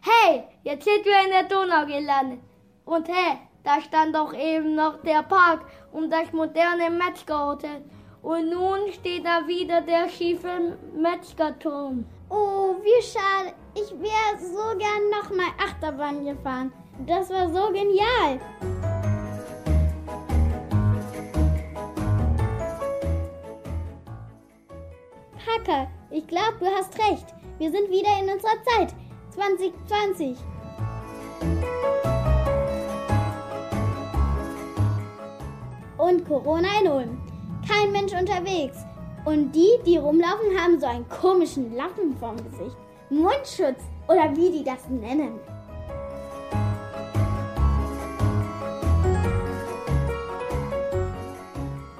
Hey, 0.06 0.44
jetzt 0.64 0.84
sind 0.84 1.02
wir 1.06 1.18
in 1.24 1.30
der 1.30 1.44
Donau 1.44 1.86
gelandet. 1.86 2.40
Und 2.84 3.08
hey, 3.08 3.38
da 3.62 3.80
stand 3.80 4.14
doch 4.14 4.34
eben 4.34 4.74
noch 4.74 5.00
der 5.00 5.22
Park 5.22 5.64
und 5.92 6.10
das 6.10 6.30
moderne 6.30 6.90
Metzgerhotel. 6.90 7.82
Und 8.20 8.50
nun 8.50 8.92
steht 8.92 9.24
da 9.24 9.46
wieder 9.46 9.80
der 9.80 10.10
schiefe 10.10 10.76
Metzgerturm. 10.94 12.04
Oh, 12.28 12.74
wie 12.82 13.02
schade. 13.02 13.54
Ich 13.74 13.90
wäre 13.92 14.38
so 14.38 14.76
gern 14.76 15.08
nochmal 15.10 15.52
Achterbahn 15.58 16.22
gefahren. 16.22 16.70
Das 17.06 17.30
war 17.30 17.48
so 17.48 17.72
genial. 17.72 18.38
Parker, 25.64 25.88
ich 26.10 26.26
glaube, 26.26 26.58
du 26.60 26.66
hast 26.66 26.94
recht. 26.98 27.34
Wir 27.56 27.70
sind 27.70 27.88
wieder 27.88 28.18
in 28.20 28.30
unserer 28.30 28.62
Zeit. 28.64 28.94
2020. 29.34 30.36
Und 35.98 36.28
Corona 36.28 36.68
in 36.80 36.88
Ulm. 36.88 37.22
Kein 37.66 37.92
Mensch 37.92 38.12
unterwegs. 38.12 38.78
Und 39.24 39.52
die, 39.52 39.70
die 39.86 39.96
rumlaufen, 39.96 40.58
haben 40.58 40.78
so 40.78 40.86
einen 40.86 41.08
komischen 41.08 41.74
Lappen 41.74 42.16
vorm 42.18 42.36
Gesicht. 42.36 42.76
Mundschutz 43.10 43.82
oder 44.06 44.36
wie 44.36 44.50
die 44.50 44.64
das 44.64 44.88
nennen. 44.88 45.38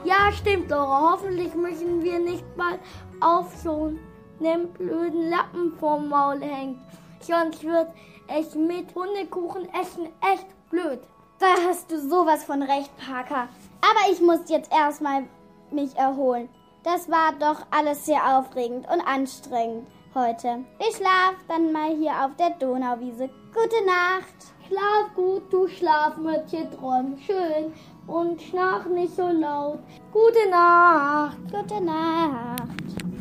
Ja, 0.05 0.31
stimmt, 0.33 0.69
Laura. 0.69 1.13
Hoffentlich 1.13 1.55
müssen 1.55 2.03
wir 2.03 2.19
nicht 2.19 2.45
bald 2.57 2.79
auf 3.21 3.55
so 3.57 3.93
einem 4.41 4.69
blöden 4.69 5.31
Lappen 5.31 5.73
vorm 5.79 6.09
Maul 6.09 6.41
hängen. 6.41 6.79
Sonst 7.27 7.65
wird 7.65 7.89
es 8.29 8.55
mit 8.55 8.95
Hundekuchen 8.95 9.67
essen 9.75 10.09
echt 10.21 10.47
blöd. 10.69 11.01
Da 11.39 11.47
hast 11.67 11.91
du 11.91 11.99
sowas 11.99 12.45
von 12.45 12.63
recht, 12.63 12.91
Parker. 12.99 13.49
Aber 13.81 14.13
ich 14.13 14.21
muss 14.21 14.49
jetzt 14.49 14.71
erstmal 14.71 15.25
mich 15.71 15.97
erholen. 15.97 16.51
Das 16.83 17.11
war 17.11 17.33
doch 17.39 17.65
alles 17.71 18.05
sehr 18.05 18.39
aufregend 18.39 18.87
und 18.93 19.01
anstrengend 19.01 19.87
heute. 20.15 20.65
Ich 20.79 20.97
schlaf 20.97 21.35
dann 21.49 21.73
mal 21.73 21.97
hier 21.97 22.13
auf 22.13 22.37
der 22.39 22.51
Donauwiese. 22.51 23.31
Gute 23.55 23.87
Nacht. 23.87 24.35
Schlaf 24.69 25.15
gut, 25.15 25.51
du 25.51 25.67
Schlafmützchen, 25.67 26.71
träum 26.73 27.17
schön 27.19 27.73
und 28.07 28.41
schnarch 28.41 28.87
nicht 28.87 29.17
so 29.17 29.29
laut. 29.29 29.79
Gute 30.13 30.51
Nacht. 30.51 31.39
Gute 31.51 31.81
Nacht. 31.83 33.14